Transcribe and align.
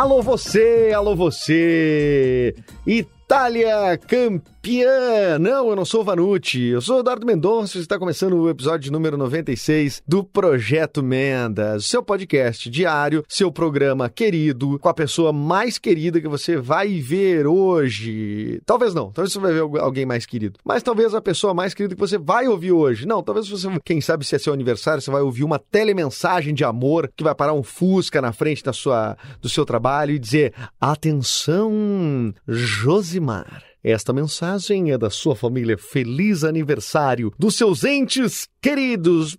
Alô 0.00 0.22
você, 0.22 0.92
alô 0.96 1.14
você! 1.14 2.54
Itália 2.86 3.98
campeã! 3.98 4.40
Não, 5.40 5.70
eu 5.70 5.76
não 5.76 5.86
sou 5.86 6.04
Vanucci, 6.04 6.66
eu 6.66 6.82
sou 6.82 6.98
o 6.98 7.00
Eduardo 7.00 7.24
Mendonça 7.24 7.78
e 7.78 7.80
está 7.80 7.98
começando 7.98 8.34
o 8.34 8.50
episódio 8.50 8.92
número 8.92 9.16
96 9.16 10.02
do 10.06 10.22
Projeto 10.22 11.02
Mendas, 11.02 11.86
seu 11.86 12.02
podcast 12.02 12.68
diário, 12.68 13.24
seu 13.26 13.50
programa 13.50 14.10
querido, 14.10 14.78
com 14.78 14.88
a 14.90 14.92
pessoa 14.92 15.32
mais 15.32 15.78
querida 15.78 16.20
que 16.20 16.28
você 16.28 16.58
vai 16.58 17.00
ver 17.00 17.46
hoje. 17.46 18.60
Talvez 18.66 18.92
não, 18.92 19.10
talvez 19.10 19.32
você 19.32 19.38
vai 19.38 19.54
ver 19.54 19.80
alguém 19.80 20.04
mais 20.04 20.26
querido, 20.26 20.58
mas 20.62 20.82
talvez 20.82 21.14
a 21.14 21.22
pessoa 21.22 21.54
mais 21.54 21.72
querida 21.72 21.94
que 21.94 22.00
você 22.00 22.18
vai 22.18 22.46
ouvir 22.46 22.72
hoje. 22.72 23.06
Não, 23.06 23.22
talvez 23.22 23.48
você, 23.48 23.66
quem 23.82 24.02
sabe 24.02 24.26
se 24.26 24.36
é 24.36 24.38
seu 24.38 24.52
aniversário, 24.52 25.00
você 25.00 25.10
vai 25.10 25.22
ouvir 25.22 25.42
uma 25.42 25.58
telemensagem 25.58 26.52
de 26.52 26.64
amor 26.64 27.10
que 27.16 27.24
vai 27.24 27.34
parar 27.34 27.54
um 27.54 27.62
Fusca 27.62 28.20
na 28.20 28.32
frente 28.32 28.62
da 28.62 28.74
sua, 28.74 29.16
do 29.40 29.48
seu 29.48 29.64
trabalho 29.64 30.12
e 30.12 30.18
dizer: 30.18 30.52
Atenção, 30.78 32.34
Josimar. 32.46 33.69
Esta 33.82 34.12
mensagem 34.12 34.92
é 34.92 34.98
da 34.98 35.08
sua 35.08 35.34
família. 35.34 35.78
Feliz 35.78 36.44
aniversário 36.44 37.32
dos 37.38 37.56
seus 37.56 37.82
entes 37.82 38.46
queridos. 38.60 39.38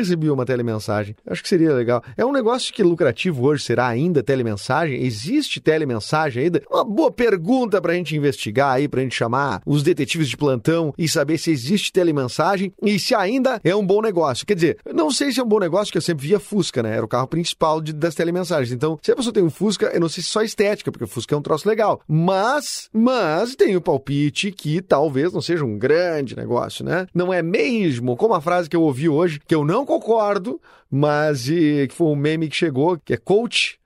Recebi 0.00 0.30
uma 0.30 0.46
telemensagem. 0.46 1.14
Acho 1.26 1.42
que 1.42 1.48
seria 1.48 1.74
legal. 1.74 2.02
É 2.16 2.24
um 2.24 2.32
negócio 2.32 2.72
que 2.72 2.82
lucrativo 2.82 3.44
hoje 3.44 3.64
será 3.64 3.86
ainda 3.86 4.22
telemensagem? 4.22 5.04
Existe 5.04 5.60
telemensagem 5.60 6.44
ainda? 6.44 6.62
Uma 6.70 6.82
boa 6.82 7.10
pergunta 7.10 7.82
pra 7.82 7.92
gente 7.92 8.16
investigar 8.16 8.76
aí, 8.76 8.88
pra 8.88 9.02
gente 9.02 9.14
chamar 9.14 9.60
os 9.66 9.82
detetives 9.82 10.30
de 10.30 10.38
plantão 10.38 10.94
e 10.96 11.06
saber 11.06 11.36
se 11.36 11.50
existe 11.50 11.92
telemensagem 11.92 12.72
e 12.82 12.98
se 12.98 13.14
ainda 13.14 13.60
é 13.62 13.76
um 13.76 13.84
bom 13.84 14.00
negócio. 14.00 14.46
Quer 14.46 14.54
dizer, 14.54 14.78
não 14.94 15.10
sei 15.10 15.32
se 15.32 15.38
é 15.38 15.42
um 15.42 15.48
bom 15.48 15.58
negócio, 15.58 15.92
que 15.92 15.98
eu 15.98 16.02
sempre 16.02 16.26
via 16.26 16.40
Fusca, 16.40 16.82
né? 16.82 16.96
Era 16.96 17.04
o 17.04 17.08
carro 17.08 17.26
principal 17.26 17.78
de, 17.78 17.92
das 17.92 18.14
telemensagens. 18.14 18.72
Então, 18.72 18.98
se 19.02 19.12
a 19.12 19.16
pessoa 19.16 19.34
tem 19.34 19.42
um 19.42 19.50
Fusca, 19.50 19.90
eu 19.92 20.00
não 20.00 20.08
sei 20.08 20.22
se 20.22 20.30
só 20.30 20.40
estética, 20.40 20.90
porque 20.90 21.04
o 21.04 21.08
Fusca 21.08 21.34
é 21.34 21.38
um 21.38 21.42
troço 21.42 21.68
legal. 21.68 22.00
Mas, 22.08 22.88
mas 22.90 23.54
tem 23.54 23.76
o 23.76 23.82
palpite 23.82 24.50
que 24.50 24.80
talvez 24.80 25.30
não 25.30 25.42
seja 25.42 25.62
um 25.62 25.76
grande 25.76 26.34
negócio, 26.34 26.82
né? 26.82 27.06
Não 27.14 27.30
é 27.30 27.42
mesmo, 27.42 28.16
como 28.16 28.32
a 28.32 28.40
frase 28.40 28.70
que 28.70 28.76
eu 28.76 28.82
ouvi 28.82 29.10
hoje, 29.10 29.40
que 29.46 29.54
eu 29.54 29.62
não 29.62 29.84
concordo, 29.90 30.60
mas 30.90 31.46
que 31.88 31.94
foi 31.94 32.06
um 32.08 32.16
meme 32.16 32.48
que 32.48 32.56
chegou, 32.56 32.98
que 32.98 33.14
é 33.14 33.16
coach 33.16 33.79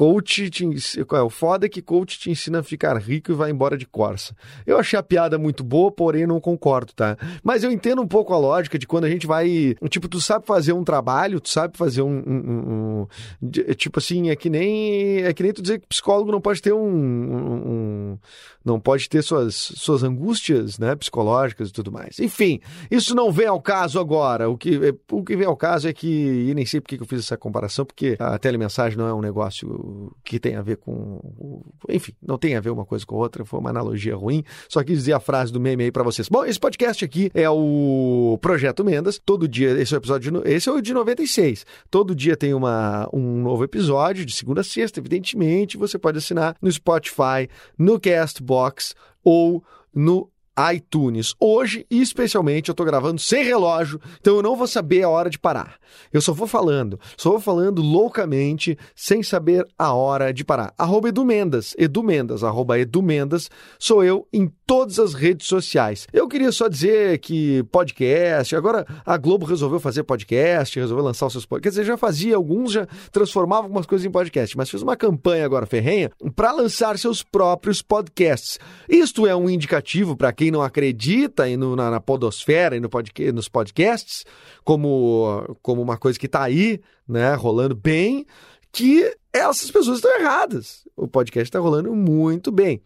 Coach 0.00 0.48
te 0.48 0.64
é, 0.96 1.20
o 1.20 1.28
foda 1.28 1.66
é 1.66 1.68
que 1.68 1.82
coach 1.82 2.18
te 2.18 2.30
ensina 2.30 2.60
a 2.60 2.62
ficar 2.62 2.96
rico 2.96 3.32
e 3.32 3.34
vai 3.34 3.50
embora 3.50 3.76
de 3.76 3.84
Corsa. 3.84 4.34
Eu 4.66 4.78
achei 4.78 4.98
a 4.98 5.02
piada 5.02 5.36
muito 5.36 5.62
boa, 5.62 5.92
porém 5.92 6.26
não 6.26 6.40
concordo, 6.40 6.94
tá? 6.94 7.18
Mas 7.44 7.62
eu 7.62 7.70
entendo 7.70 8.00
um 8.00 8.06
pouco 8.06 8.32
a 8.32 8.38
lógica 8.38 8.78
de 8.78 8.86
quando 8.86 9.04
a 9.04 9.10
gente 9.10 9.26
vai. 9.26 9.76
Tipo, 9.90 10.08
tu 10.08 10.18
sabe 10.18 10.46
fazer 10.46 10.72
um 10.72 10.84
trabalho, 10.84 11.38
tu 11.38 11.50
sabe 11.50 11.76
fazer 11.76 12.00
um. 12.00 12.22
um, 12.26 13.06
um 13.42 13.50
tipo 13.74 13.98
assim, 13.98 14.30
é 14.30 14.36
que 14.36 14.48
nem. 14.48 15.18
É 15.18 15.34
que 15.34 15.42
nem 15.42 15.52
tu 15.52 15.60
dizer 15.60 15.78
que 15.78 15.86
psicólogo 15.86 16.32
não 16.32 16.40
pode 16.40 16.62
ter 16.62 16.72
um. 16.72 16.80
um 16.80 18.18
não 18.64 18.80
pode 18.80 19.06
ter 19.06 19.22
suas, 19.22 19.54
suas 19.54 20.02
angústias, 20.02 20.78
né? 20.78 20.96
Psicológicas 20.96 21.68
e 21.68 21.72
tudo 21.72 21.92
mais. 21.92 22.18
Enfim, 22.20 22.58
isso 22.90 23.14
não 23.14 23.30
vem 23.30 23.46
ao 23.46 23.60
caso 23.60 24.00
agora. 24.00 24.48
O 24.48 24.56
que, 24.56 24.94
o 25.12 25.22
que 25.22 25.36
vem 25.36 25.46
ao 25.46 25.56
caso 25.58 25.88
é 25.88 25.92
que. 25.92 26.08
E 26.08 26.54
nem 26.54 26.64
sei 26.64 26.80
porque 26.80 26.96
que 26.96 27.02
eu 27.02 27.06
fiz 27.06 27.18
essa 27.18 27.36
comparação, 27.36 27.84
porque 27.84 28.16
a 28.18 28.38
telemensagem 28.38 28.96
não 28.96 29.06
é 29.06 29.12
um 29.12 29.20
negócio 29.20 29.89
que 30.24 30.38
tem 30.38 30.56
a 30.56 30.62
ver 30.62 30.76
com. 30.76 31.62
Enfim, 31.88 32.12
não 32.22 32.38
tem 32.38 32.56
a 32.56 32.60
ver 32.60 32.70
uma 32.70 32.84
coisa 32.84 33.04
com 33.04 33.16
outra, 33.16 33.44
foi 33.44 33.58
uma 33.58 33.70
analogia 33.70 34.16
ruim. 34.16 34.44
Só 34.68 34.82
quis 34.82 34.98
dizer 34.98 35.12
a 35.12 35.20
frase 35.20 35.52
do 35.52 35.60
meme 35.60 35.84
aí 35.84 35.92
para 35.92 36.02
vocês. 36.02 36.28
Bom, 36.28 36.44
esse 36.44 36.58
podcast 36.58 37.04
aqui 37.04 37.30
é 37.34 37.48
o 37.48 38.38
Projeto 38.40 38.84
Mendas. 38.84 39.20
Todo 39.24 39.48
dia, 39.48 39.70
esse 39.80 39.94
é 39.94 39.96
o 39.96 40.00
episódio. 40.00 40.42
Esse 40.44 40.68
é 40.68 40.72
o 40.72 40.80
de 40.80 40.92
96. 40.92 41.64
Todo 41.90 42.14
dia 42.14 42.36
tem 42.36 42.54
uma, 42.54 43.08
um 43.12 43.42
novo 43.42 43.64
episódio, 43.64 44.24
de 44.24 44.34
segunda 44.34 44.60
a 44.60 44.64
sexta, 44.64 45.00
evidentemente. 45.00 45.76
Você 45.76 45.98
pode 45.98 46.18
assinar 46.18 46.56
no 46.60 46.70
Spotify, 46.70 47.48
no 47.78 47.98
Castbox 48.00 48.94
ou 49.22 49.62
no 49.94 50.30
iTunes. 50.74 51.34
Hoje, 51.38 51.86
especialmente, 51.90 52.68
eu 52.68 52.72
estou 52.72 52.84
gravando 52.84 53.20
sem 53.20 53.44
relógio, 53.44 54.00
então 54.20 54.36
eu 54.36 54.42
não 54.42 54.56
vou 54.56 54.66
saber 54.66 55.02
a 55.02 55.08
hora 55.08 55.30
de 55.30 55.38
parar. 55.38 55.76
Eu 56.12 56.20
só 56.20 56.32
vou 56.32 56.46
falando, 56.46 56.98
só 57.16 57.30
vou 57.30 57.40
falando 57.40 57.82
loucamente, 57.82 58.76
sem 58.94 59.22
saber 59.22 59.66
a 59.78 59.92
hora 59.92 60.32
de 60.32 60.44
parar. 60.44 60.74
Arroba 60.76 61.08
Edu 61.08 61.24
Mendas, 61.24 61.74
Edu 61.78 62.02
Mendas, 62.02 62.44
arroba 62.44 62.78
Edu 62.78 63.02
Mendas, 63.02 63.50
sou 63.78 64.04
eu 64.04 64.26
em 64.32 64.52
todas 64.66 64.98
as 64.98 65.14
redes 65.14 65.46
sociais. 65.46 66.06
Eu 66.12 66.28
queria 66.28 66.52
só 66.52 66.68
dizer 66.68 67.18
que 67.18 67.62
podcast, 67.64 68.54
agora 68.54 68.86
a 69.04 69.16
Globo 69.16 69.46
resolveu 69.46 69.80
fazer 69.80 70.02
podcast, 70.02 70.78
resolveu 70.78 71.04
lançar 71.04 71.26
os 71.26 71.32
seus 71.32 71.46
podcasts, 71.46 71.76
quer 71.76 71.82
dizer, 71.82 71.92
já 71.92 71.96
fazia 71.96 72.36
alguns, 72.36 72.72
já 72.72 72.86
transformava 73.10 73.62
algumas 73.62 73.86
coisas 73.86 74.06
em 74.06 74.10
podcast, 74.10 74.56
mas 74.56 74.70
fez 74.70 74.82
uma 74.82 74.96
campanha 74.96 75.44
agora 75.44 75.66
ferrenha 75.66 76.10
para 76.34 76.52
lançar 76.52 76.98
seus 76.98 77.22
próprios 77.22 77.82
podcasts. 77.82 78.58
Isto 78.88 79.26
é 79.26 79.34
um 79.34 79.48
indicativo 79.48 80.16
para 80.16 80.32
quem 80.32 80.49
não 80.50 80.62
acredita 80.62 81.46
no, 81.56 81.76
na, 81.76 81.90
na, 81.90 82.00
podosfera 82.00 82.76
e 82.76 82.80
no 82.80 82.88
podcast, 82.88 83.32
nos 83.32 83.48
podcasts 83.48 84.24
como, 84.64 85.56
como 85.62 85.82
uma 85.82 85.96
coisa 85.96 86.18
que 86.18 86.26
está 86.26 86.42
aí, 86.42 86.80
né, 87.06 87.34
rolando 87.34 87.74
bem, 87.74 88.26
que 88.72 89.16
essas 89.32 89.70
pessoas 89.70 89.98
estão 89.98 90.18
erradas. 90.18 90.86
O 90.96 91.08
podcast 91.08 91.48
está 91.48 91.58
rolando 91.58 91.94
muito 91.94 92.50
bem. 92.50 92.82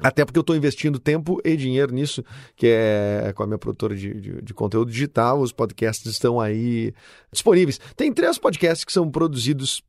Até 0.00 0.24
porque 0.24 0.38
eu 0.38 0.42
estou 0.42 0.56
investindo 0.56 0.98
tempo 0.98 1.40
e 1.44 1.56
dinheiro 1.56 1.92
nisso, 1.92 2.24
que 2.56 2.66
é 2.66 3.32
com 3.36 3.44
a 3.44 3.46
minha 3.46 3.58
produtora 3.58 3.94
de, 3.94 4.12
de, 4.12 4.42
de, 4.42 4.54
conteúdo 4.54 4.90
digital. 4.90 5.40
Os 5.40 5.52
podcasts 5.52 6.10
estão 6.10 6.40
aí 6.40 6.92
disponíveis. 7.32 7.78
Tem 7.96 8.12
três 8.12 8.36
podcasts 8.36 8.84
que 8.84 8.92
são 8.92 9.08
produzidos 9.08 9.82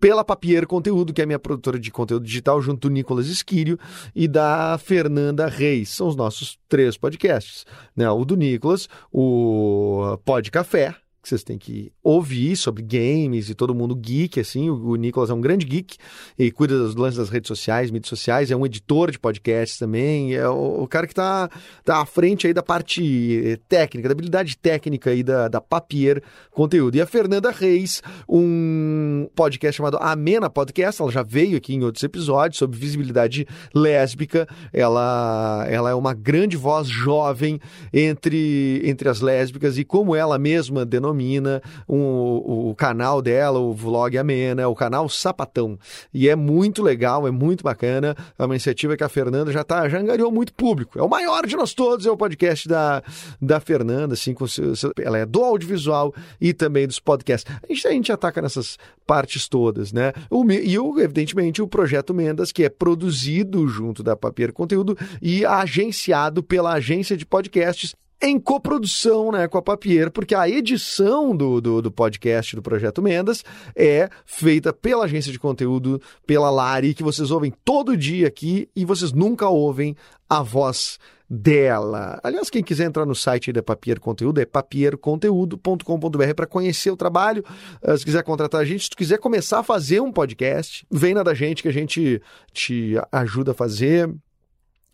pela 0.00 0.24
Papier 0.24 0.66
Conteúdo, 0.66 1.12
que 1.12 1.22
é 1.22 1.26
minha 1.26 1.38
produtora 1.38 1.78
de 1.78 1.90
conteúdo 1.90 2.24
digital, 2.24 2.60
junto 2.62 2.88
do 2.88 2.92
Nicolas 2.92 3.26
Esquírio 3.26 3.78
e 4.14 4.28
da 4.28 4.78
Fernanda 4.78 5.46
Reis. 5.46 5.90
São 5.90 6.08
os 6.08 6.16
nossos 6.16 6.58
três 6.68 6.96
podcasts. 6.96 7.66
Né? 7.96 8.08
O 8.10 8.24
do 8.24 8.36
Nicolas, 8.36 8.88
o 9.12 10.18
Pod 10.24 10.50
Café, 10.50 10.94
que 11.28 11.30
vocês 11.30 11.44
têm 11.44 11.58
que 11.58 11.92
ouvir 12.02 12.56
sobre 12.56 12.82
games 12.82 13.50
e 13.50 13.54
todo 13.54 13.74
mundo 13.74 13.94
geek, 13.94 14.40
assim. 14.40 14.70
O, 14.70 14.90
o 14.90 14.96
Nicolas 14.96 15.28
é 15.28 15.34
um 15.34 15.40
grande 15.40 15.66
geek 15.66 15.96
e 16.38 16.50
cuida 16.50 16.78
dos 16.78 16.94
lances 16.94 17.18
das 17.18 17.28
redes 17.28 17.48
sociais, 17.48 17.90
mídias 17.90 18.08
sociais, 18.08 18.50
é 18.50 18.56
um 18.56 18.64
editor 18.64 19.10
de 19.10 19.18
podcasts 19.18 19.78
também, 19.78 20.34
é 20.34 20.48
o, 20.48 20.82
o 20.82 20.88
cara 20.88 21.06
que 21.06 21.12
está 21.12 21.50
tá 21.84 22.00
à 22.00 22.06
frente 22.06 22.46
aí 22.46 22.54
da 22.54 22.62
parte 22.62 23.60
técnica, 23.68 24.08
da 24.08 24.12
habilidade 24.12 24.56
técnica 24.56 25.10
aí 25.10 25.22
da, 25.22 25.48
da 25.48 25.60
Papier 25.60 26.22
Conteúdo. 26.50 26.96
E 26.96 27.00
a 27.00 27.06
Fernanda 27.06 27.50
Reis, 27.50 28.02
um 28.28 29.28
podcast 29.34 29.76
chamado 29.76 29.98
Amena 30.00 30.48
Podcast, 30.48 31.02
ela 31.02 31.10
já 31.10 31.22
veio 31.22 31.58
aqui 31.58 31.74
em 31.74 31.84
outros 31.84 32.02
episódios 32.02 32.58
sobre 32.58 32.78
visibilidade 32.78 33.46
lésbica. 33.74 34.48
Ela, 34.72 35.66
ela 35.68 35.90
é 35.90 35.94
uma 35.94 36.14
grande 36.14 36.56
voz 36.56 36.88
jovem 36.88 37.60
entre, 37.92 38.80
entre 38.84 39.08
as 39.08 39.20
lésbicas 39.20 39.76
e 39.76 39.84
como 39.84 40.16
ela 40.16 40.38
mesma 40.38 40.86
denomina 40.86 41.17
denomina 41.18 41.60
um, 41.88 42.70
o 42.70 42.74
canal 42.76 43.20
dela, 43.20 43.58
o 43.58 43.74
Vlog 43.74 44.16
Amena, 44.16 44.68
o 44.68 44.74
canal 44.74 45.08
Sapatão. 45.08 45.78
E 46.14 46.28
é 46.28 46.36
muito 46.36 46.82
legal, 46.82 47.26
é 47.26 47.30
muito 47.30 47.64
bacana. 47.64 48.16
É 48.38 48.44
uma 48.44 48.54
iniciativa 48.54 48.96
que 48.96 49.04
a 49.04 49.08
Fernanda 49.08 49.50
já 49.50 49.64
tá, 49.64 49.88
já 49.88 49.98
angariou 49.98 50.30
muito 50.30 50.54
público. 50.54 50.98
É 50.98 51.02
o 51.02 51.08
maior 51.08 51.46
de 51.46 51.56
nós 51.56 51.74
todos, 51.74 52.06
é 52.06 52.10
o 52.10 52.16
podcast 52.16 52.68
da, 52.68 53.02
da 53.42 53.60
Fernanda, 53.60 54.14
assim, 54.14 54.32
com 54.32 54.46
seu, 54.46 54.72
ela 55.02 55.18
é 55.18 55.26
do 55.26 55.42
audiovisual 55.42 56.14
e 56.40 56.54
também 56.54 56.86
dos 56.86 57.00
podcasts. 57.00 57.50
A 57.62 57.72
gente, 57.72 57.86
a 57.86 57.90
gente 57.90 58.12
ataca 58.12 58.40
nessas 58.40 58.78
partes 59.06 59.48
todas, 59.48 59.92
né? 59.92 60.12
O, 60.30 60.48
e, 60.50 60.78
o, 60.78 61.00
evidentemente, 61.00 61.60
o 61.60 61.66
Projeto 61.66 62.14
Mendas, 62.14 62.52
que 62.52 62.64
é 62.64 62.68
produzido 62.68 63.66
junto 63.66 64.02
da 64.02 64.16
Papier 64.16 64.52
Conteúdo 64.52 64.96
e 65.20 65.44
agenciado 65.44 66.42
pela 66.42 66.74
agência 66.74 67.16
de 67.16 67.26
podcasts 67.26 67.94
em 68.20 68.38
coprodução 68.38 69.30
né, 69.30 69.46
com 69.46 69.58
a 69.58 69.62
Papier, 69.62 70.10
porque 70.10 70.34
a 70.34 70.48
edição 70.48 71.36
do, 71.36 71.60
do, 71.60 71.82
do, 71.82 71.90
podcast 71.90 72.56
do 72.56 72.62
Projeto 72.62 73.00
Mendas 73.00 73.44
é 73.76 74.08
feita 74.24 74.72
pela 74.72 75.04
agência 75.04 75.30
de 75.30 75.38
conteúdo, 75.38 76.00
pela 76.26 76.50
Lari, 76.50 76.94
que 76.94 77.02
vocês 77.02 77.30
ouvem 77.30 77.52
todo 77.64 77.96
dia 77.96 78.26
aqui 78.26 78.68
e 78.74 78.84
vocês 78.84 79.12
nunca 79.12 79.48
ouvem 79.48 79.94
a 80.28 80.42
voz 80.42 80.98
dela. 81.30 82.18
Aliás, 82.22 82.48
quem 82.48 82.62
quiser 82.62 82.86
entrar 82.86 83.04
no 83.04 83.14
site 83.14 83.52
da 83.52 83.62
Papier 83.62 84.00
Conteúdo 84.00 84.40
é 84.40 84.46
papierconteúdo.com.br 84.46 86.34
para 86.34 86.46
conhecer 86.46 86.90
o 86.90 86.96
trabalho. 86.96 87.44
Ah, 87.82 87.96
se 87.96 88.04
quiser 88.04 88.22
contratar 88.22 88.60
a 88.62 88.64
gente, 88.64 88.84
se 88.84 88.90
tu 88.90 88.96
quiser 88.96 89.18
começar 89.18 89.58
a 89.60 89.62
fazer 89.62 90.00
um 90.00 90.10
podcast, 90.10 90.86
vem 90.90 91.14
na 91.14 91.22
da 91.22 91.34
gente 91.34 91.62
que 91.62 91.68
a 91.68 91.72
gente 91.72 92.20
te 92.52 92.94
ajuda 93.12 93.52
a 93.52 93.54
fazer. 93.54 94.10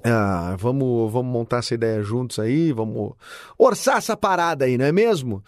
Ah, 0.05 0.55
vamos, 0.59 1.11
vamos 1.11 1.33
montar 1.33 1.59
essa 1.59 1.75
ideia 1.75 2.03
juntos 2.03 2.39
aí, 2.39 2.73
vamos 2.73 3.15
orçar 3.57 3.97
essa 3.97 4.15
parada 4.15 4.67
aí, 4.67 4.77
não 4.77 4.85
é 4.85 4.93
mesmo? 4.93 5.43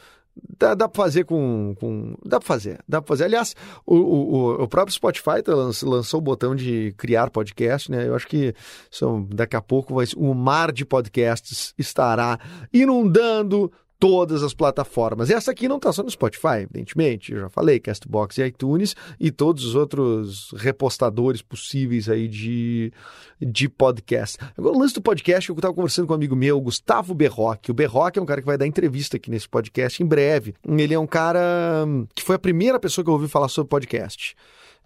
Dá, 0.58 0.74
dá 0.74 0.88
pra 0.88 1.02
fazer 1.04 1.24
com, 1.24 1.74
com. 1.78 2.14
Dá 2.24 2.38
pra 2.38 2.46
fazer, 2.46 2.78
dá 2.86 3.00
pra 3.00 3.08
fazer. 3.08 3.24
Aliás, 3.24 3.54
o, 3.86 3.94
o, 3.94 4.62
o 4.62 4.68
próprio 4.68 4.94
Spotify 4.94 5.42
tá 5.42 5.52
lançou 5.54 6.18
o 6.18 6.22
botão 6.22 6.54
de 6.54 6.94
criar 6.96 7.30
podcast, 7.30 7.90
né? 7.90 8.06
Eu 8.06 8.14
acho 8.14 8.26
que 8.26 8.54
são, 8.90 9.24
daqui 9.24 9.56
a 9.56 9.62
pouco 9.62 9.94
vai, 9.94 10.06
o 10.16 10.34
mar 10.34 10.72
de 10.72 10.84
podcasts 10.84 11.74
estará 11.78 12.38
inundando 12.72 13.72
todas 13.98 14.42
as 14.42 14.54
plataformas. 14.54 15.30
Essa 15.30 15.50
aqui 15.50 15.68
não 15.68 15.76
está 15.76 15.92
só 15.92 16.02
no 16.02 16.10
Spotify, 16.10 16.62
evidentemente, 16.62 17.32
eu 17.32 17.40
já 17.40 17.48
falei, 17.48 17.80
Castbox 17.80 18.38
e 18.38 18.44
iTunes 18.44 18.94
e 19.18 19.30
todos 19.30 19.64
os 19.64 19.74
outros 19.74 20.52
repostadores 20.56 21.42
possíveis 21.42 22.08
aí 22.08 22.28
de, 22.28 22.92
de 23.40 23.68
podcast. 23.68 24.38
Agora, 24.56 24.76
o 24.76 24.78
lance 24.78 24.94
do 24.94 25.02
podcast, 25.02 25.48
eu 25.48 25.54
estava 25.56 25.74
conversando 25.74 26.06
com 26.06 26.12
um 26.12 26.16
amigo 26.16 26.36
meu, 26.36 26.60
Gustavo 26.60 27.14
Berroque. 27.14 27.70
O 27.70 27.74
Berroque 27.74 28.18
é 28.18 28.22
um 28.22 28.26
cara 28.26 28.40
que 28.40 28.46
vai 28.46 28.58
dar 28.58 28.66
entrevista 28.66 29.16
aqui 29.16 29.30
nesse 29.30 29.48
podcast 29.48 30.02
em 30.02 30.06
breve. 30.06 30.54
Ele 30.66 30.94
é 30.94 30.98
um 30.98 31.06
cara 31.06 31.86
que 32.14 32.22
foi 32.22 32.36
a 32.36 32.38
primeira 32.38 32.78
pessoa 32.78 33.04
que 33.04 33.10
eu 33.10 33.14
ouvi 33.14 33.28
falar 33.28 33.48
sobre 33.48 33.70
podcast. 33.70 34.36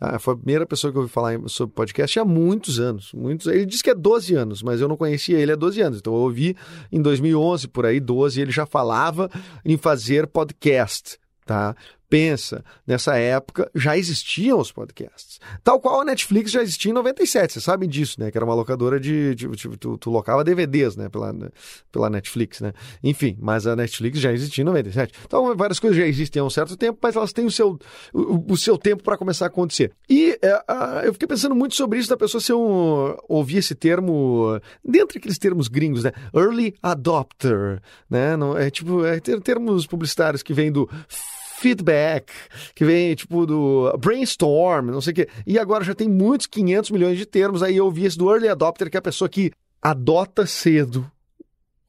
Ah, 0.01 0.19
foi 0.19 0.33
a 0.33 0.37
primeira 0.37 0.65
pessoa 0.65 0.91
que 0.91 0.97
eu 0.97 1.03
ouvi 1.03 1.13
falar 1.13 1.39
sobre 1.47 1.75
podcast 1.75 2.19
há 2.19 2.25
muitos 2.25 2.81
anos. 2.81 3.13
Muitos, 3.13 3.47
ele 3.47 3.67
disse 3.67 3.83
que 3.83 3.91
é 3.91 3.95
12 3.95 4.35
anos, 4.35 4.63
mas 4.63 4.81
eu 4.81 4.89
não 4.89 4.97
conhecia 4.97 5.39
ele 5.39 5.53
há 5.53 5.57
12 5.57 5.81
anos. 5.83 5.99
Então 5.99 6.15
eu 6.15 6.21
ouvi 6.21 6.57
em 6.91 7.03
2011, 7.03 7.69
por 7.69 7.85
aí, 7.85 8.01
12, 8.01 8.41
ele 8.41 8.51
já 8.51 8.65
falava 8.65 9.31
em 9.63 9.77
fazer 9.77 10.27
podcast. 10.27 11.19
Tá? 11.45 11.77
Pensa, 12.11 12.65
nessa 12.85 13.17
época 13.17 13.71
já 13.73 13.97
existiam 13.97 14.59
os 14.59 14.73
podcasts. 14.73 15.39
Tal 15.63 15.81
qual 15.81 16.01
a 16.01 16.05
Netflix 16.05 16.51
já 16.51 16.61
existia 16.61 16.91
em 16.91 16.95
97, 16.95 17.53
vocês 17.53 17.65
sabem 17.65 17.89
disso, 17.89 18.21
né? 18.21 18.33
Que 18.33 18.37
era 18.37 18.45
uma 18.45 18.55
locadora 18.55 18.99
de. 18.99 19.35
de, 19.37 19.49
de 19.49 19.77
tu, 19.79 19.97
tu, 19.97 20.11
locava 20.11 20.43
DVDs, 20.43 20.97
né? 20.97 21.09
Pela, 21.09 21.33
pela 21.93 22.11
Netflix, 22.11 22.61
né? 22.61 22.73
Enfim, 23.03 23.39
mas 23.41 23.65
a 23.67 23.77
Netflix 23.77 24.19
já 24.19 24.33
existia 24.33 24.63
em 24.63 24.65
97. 24.65 25.15
Então, 25.25 25.57
várias 25.57 25.79
coisas 25.79 25.97
já 25.97 26.05
existem 26.05 26.43
há 26.43 26.45
um 26.45 26.51
certo 26.51 26.77
tempo, 26.77 26.99
mas 27.01 27.15
elas 27.15 27.33
têm 27.33 27.47
o 27.47 27.51
seu, 27.51 27.79
o, 28.13 28.53
o 28.53 28.57
seu 28.57 28.77
tempo 28.77 29.05
para 29.05 29.17
começar 29.17 29.45
a 29.45 29.49
acontecer. 29.49 29.93
E 30.09 30.37
é, 30.43 30.63
a, 30.67 31.03
eu 31.05 31.13
fiquei 31.13 31.29
pensando 31.29 31.55
muito 31.55 31.77
sobre 31.77 32.01
isso 32.01 32.11
da 32.11 32.17
pessoa 32.17 32.41
se 32.41 32.51
eu 32.51 33.17
ouvir 33.29 33.59
esse 33.59 33.77
termo, 33.77 34.61
dentre 34.85 35.19
aqueles 35.19 35.39
termos 35.39 35.69
gringos, 35.69 36.03
né? 36.03 36.11
Early 36.35 36.75
adopter, 36.83 37.81
né? 38.11 38.37
Não, 38.37 38.59
é 38.59 38.69
tipo, 38.69 39.05
é 39.05 39.21
termos 39.21 39.87
publicitários 39.87 40.43
que 40.43 40.53
vêm 40.53 40.73
do 40.73 40.91
feedback, 41.61 42.33
que 42.75 42.85
vem 42.85 43.15
tipo 43.15 43.45
do 43.47 43.97
brainstorm, 43.99 44.91
não 44.91 45.01
sei 45.01 45.13
o 45.13 45.15
quê. 45.17 45.29
E 45.47 45.59
agora 45.59 45.85
já 45.85 45.95
tem 45.95 46.09
muitos 46.09 46.47
500 46.47 46.91
milhões 46.91 47.19
de 47.19 47.27
termos. 47.27 47.63
Aí 47.63 47.77
eu 47.77 47.91
vi 47.91 48.07
esse 48.07 48.17
do 48.17 48.31
early 48.31 48.49
adopter, 48.49 48.91
que 48.91 48.97
é 48.97 48.99
a 48.99 49.03
pessoa 49.03 49.29
que 49.29 49.53
adota 49.83 50.47
cedo 50.47 51.11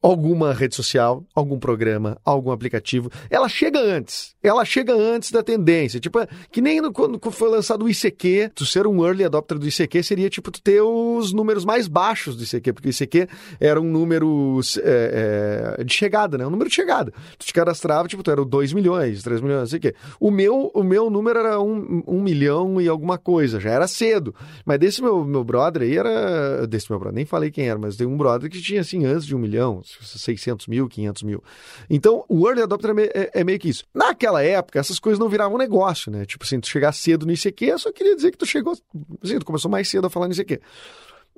alguma 0.02 0.52
rede 0.52 0.74
social, 0.74 1.24
algum 1.34 1.58
programa, 1.58 2.18
algum 2.24 2.50
aplicativo. 2.50 3.10
Ela 3.30 3.48
chega 3.48 3.78
antes. 3.78 4.34
Ela 4.42 4.64
chega 4.64 4.92
antes 4.92 5.30
da 5.30 5.42
tendência. 5.42 6.00
Tipo, 6.00 6.20
é 6.20 6.28
que 6.50 6.60
nem 6.60 6.80
no, 6.80 6.92
quando 6.92 7.20
foi 7.30 7.48
lançado 7.48 7.84
o 7.84 7.88
ICQ, 7.88 8.50
tu 8.54 8.66
ser 8.66 8.86
um 8.86 9.06
early 9.06 9.24
adopter 9.24 9.58
do 9.58 9.66
ICQ 9.66 10.02
seria 10.02 10.28
tipo 10.28 10.50
tu 10.50 10.60
ter 10.60 10.82
os 10.82 11.32
números 11.32 11.64
mais 11.64 11.86
baixos 11.86 12.36
do 12.36 12.42
ICQ, 12.42 12.72
porque 12.72 12.88
o 12.88 12.90
ICQ 12.90 13.28
era 13.60 13.80
um 13.80 13.84
número 13.84 14.60
é, 14.82 15.76
é, 15.78 15.84
de 15.84 15.94
chegada, 15.94 16.36
né? 16.36 16.44
Um 16.44 16.50
número 16.50 16.68
de 16.68 16.74
chegada. 16.74 17.12
Tu 17.38 17.46
te 17.46 17.52
cadastrava, 17.52 18.08
tipo, 18.08 18.22
tu 18.22 18.30
era 18.30 18.44
2 18.44 18.72
milhões, 18.72 19.22
3 19.22 19.40
milhões, 19.40 19.60
não 19.60 19.66
sei 19.66 19.78
o 19.78 19.82
quê. 19.82 19.94
O 20.18 20.30
meu, 20.30 20.72
o 20.74 20.82
meu 20.82 21.08
número 21.08 21.38
era 21.38 21.60
1 21.60 21.64
um, 21.64 22.02
um 22.08 22.20
milhão 22.20 22.80
e 22.80 22.88
alguma 22.88 23.18
coisa, 23.18 23.60
já 23.60 23.70
era 23.70 23.86
cedo. 23.86 24.34
Mas 24.64 24.80
desse 24.80 25.00
meu, 25.00 25.24
meu 25.24 25.44
brother 25.44 25.82
aí 25.82 25.96
era. 25.96 26.66
Desse 26.66 26.90
meu 26.90 26.98
brother, 26.98 27.14
nem 27.14 27.24
falei 27.24 27.50
quem 27.50 27.68
era, 27.68 27.78
mas 27.78 27.96
tem 27.96 28.06
um 28.06 28.16
brother 28.16 28.50
que 28.50 28.60
tinha 28.60 28.80
assim 28.80 29.04
antes 29.04 29.26
de 29.26 29.36
um 29.36 29.38
milhão, 29.38 29.80
600 30.00 30.66
mil, 30.66 30.88
500 30.88 31.22
mil. 31.22 31.42
Então, 31.88 32.24
o 32.28 32.46
early 32.46 32.62
adopter 32.62 32.90
é, 32.98 33.02
é, 33.02 33.30
é, 33.34 33.44
meio 33.44 33.58
que 33.58 33.68
isso. 33.68 33.84
Naquela 33.94 34.42
época, 34.42 34.78
essas 34.78 34.98
coisas 34.98 35.18
não 35.18 35.28
viravam 35.28 35.58
negócio, 35.58 36.10
né? 36.10 36.24
Tipo 36.24 36.44
assim, 36.44 36.60
tu 36.60 36.68
chegar 36.68 36.92
cedo 36.92 37.26
no 37.26 37.32
ICQ, 37.32 37.78
só 37.78 37.92
queria 37.92 38.16
dizer 38.16 38.30
que 38.30 38.38
tu 38.38 38.46
chegou, 38.46 38.74
assim, 39.22 39.38
tu 39.38 39.44
começou 39.44 39.70
mais 39.70 39.88
cedo 39.88 40.06
a 40.06 40.10
falar 40.10 40.28
no 40.28 40.34
ICQ 40.34 40.60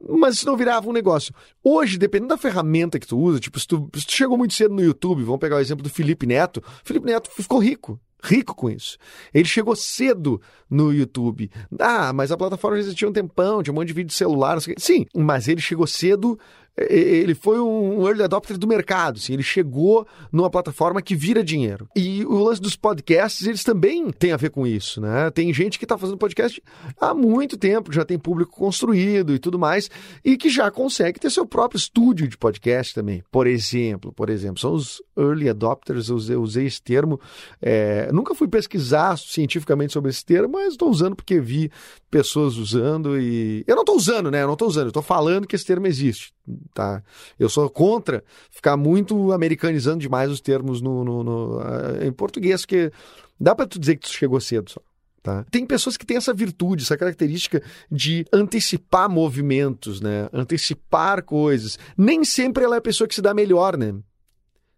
mas 0.08 0.36
isso 0.36 0.46
não 0.46 0.56
virava 0.56 0.88
um 0.88 0.92
negócio. 0.92 1.34
Hoje, 1.62 1.98
dependendo 1.98 2.30
da 2.30 2.36
ferramenta 2.36 2.98
que 2.98 3.06
tu 3.06 3.18
usa, 3.18 3.38
tipo, 3.38 3.58
se 3.58 3.66
tu, 3.66 3.88
se 3.94 4.06
tu, 4.06 4.12
chegou 4.12 4.36
muito 4.36 4.54
cedo 4.54 4.74
no 4.74 4.82
YouTube, 4.82 5.22
vamos 5.22 5.40
pegar 5.40 5.56
o 5.56 5.60
exemplo 5.60 5.82
do 5.82 5.90
Felipe 5.90 6.26
Neto, 6.26 6.58
o 6.58 6.86
Felipe 6.86 7.06
Neto 7.06 7.30
ficou 7.30 7.58
rico. 7.58 7.98
Rico 8.22 8.54
com 8.54 8.70
isso. 8.70 8.96
Ele 9.34 9.44
chegou 9.44 9.76
cedo 9.76 10.40
no 10.70 10.90
YouTube. 10.94 11.50
Ah, 11.78 12.10
mas 12.10 12.32
a 12.32 12.36
plataforma 12.38 12.78
já 12.78 12.84
existia 12.84 13.06
um 13.06 13.12
tempão, 13.12 13.62
tinha 13.62 13.70
um 13.70 13.74
monte 13.74 13.88
de 13.88 13.92
vídeo 13.92 14.14
celular. 14.14 14.58
Sim, 14.78 15.04
mas 15.14 15.46
ele 15.46 15.60
chegou 15.60 15.86
cedo 15.86 16.38
ele 16.76 17.34
foi 17.34 17.60
um 17.60 18.06
early 18.06 18.22
adopter 18.22 18.58
do 18.58 18.66
mercado, 18.66 19.18
assim, 19.18 19.32
ele 19.32 19.42
chegou 19.42 20.06
numa 20.32 20.50
plataforma 20.50 21.00
que 21.00 21.14
vira 21.14 21.42
dinheiro. 21.44 21.88
E 21.94 22.24
o 22.24 22.38
lance 22.38 22.60
dos 22.60 22.74
podcasts, 22.74 23.46
eles 23.46 23.62
também 23.62 24.10
têm 24.10 24.32
a 24.32 24.36
ver 24.36 24.50
com 24.50 24.66
isso, 24.66 25.00
né? 25.00 25.30
Tem 25.30 25.52
gente 25.52 25.78
que 25.78 25.84
está 25.84 25.96
fazendo 25.96 26.18
podcast 26.18 26.60
há 27.00 27.14
muito 27.14 27.56
tempo, 27.56 27.92
já 27.92 28.04
tem 28.04 28.18
público 28.18 28.52
construído 28.52 29.34
e 29.34 29.38
tudo 29.38 29.58
mais, 29.58 29.88
e 30.24 30.36
que 30.36 30.48
já 30.48 30.70
consegue 30.70 31.20
ter 31.20 31.30
seu 31.30 31.46
próprio 31.46 31.78
estúdio 31.78 32.26
de 32.26 32.36
podcast 32.36 32.92
também. 32.94 33.22
Por 33.30 33.46
exemplo, 33.46 34.12
por 34.12 34.28
exemplo, 34.28 34.60
são 34.60 34.72
os 34.72 35.00
early 35.16 35.48
adopters, 35.48 36.08
eu 36.08 36.42
usei, 36.42 36.66
esse 36.66 36.82
termo, 36.82 37.20
é, 37.60 38.10
nunca 38.12 38.34
fui 38.34 38.48
pesquisar 38.48 39.16
cientificamente 39.16 39.92
sobre 39.92 40.10
esse 40.10 40.24
termo, 40.24 40.54
mas 40.54 40.72
estou 40.72 40.90
usando 40.90 41.14
porque 41.14 41.40
vi 41.40 41.70
pessoas 42.10 42.56
usando 42.56 43.18
e... 43.18 43.64
Eu 43.66 43.76
não 43.76 43.82
estou 43.82 43.96
usando, 43.96 44.30
né? 44.30 44.42
Eu 44.42 44.46
não 44.46 44.54
estou 44.54 44.68
usando, 44.68 44.84
eu 44.84 44.88
estou 44.88 45.02
falando 45.02 45.46
que 45.46 45.54
esse 45.54 45.66
termo 45.66 45.86
existe 45.86 46.32
tá? 46.72 47.02
Eu 47.38 47.48
sou 47.48 47.68
contra 47.68 48.22
ficar 48.50 48.76
muito 48.76 49.32
americanizando 49.32 49.98
demais 49.98 50.30
os 50.30 50.40
termos 50.40 50.80
no, 50.80 51.04
no, 51.04 51.24
no 51.24 51.58
uh, 51.58 52.04
em 52.04 52.12
português, 52.12 52.64
que 52.64 52.90
dá 53.38 53.54
para 53.54 53.66
tu 53.66 53.78
dizer 53.78 53.96
que 53.96 54.08
tu 54.08 54.12
chegou 54.12 54.40
cedo 54.40 54.70
só. 54.70 54.80
Tá? 55.22 55.42
Tem 55.50 55.64
pessoas 55.64 55.96
que 55.96 56.04
têm 56.04 56.18
essa 56.18 56.34
virtude, 56.34 56.82
essa 56.82 56.98
característica 56.98 57.62
de 57.90 58.26
antecipar 58.30 59.08
movimentos, 59.08 59.98
né? 59.98 60.28
Antecipar 60.30 61.24
coisas. 61.24 61.78
Nem 61.96 62.24
sempre 62.26 62.62
ela 62.62 62.74
é 62.74 62.78
a 62.78 62.82
pessoa 62.82 63.08
que 63.08 63.14
se 63.14 63.22
dá 63.22 63.32
melhor, 63.32 63.74
né? 63.78 63.94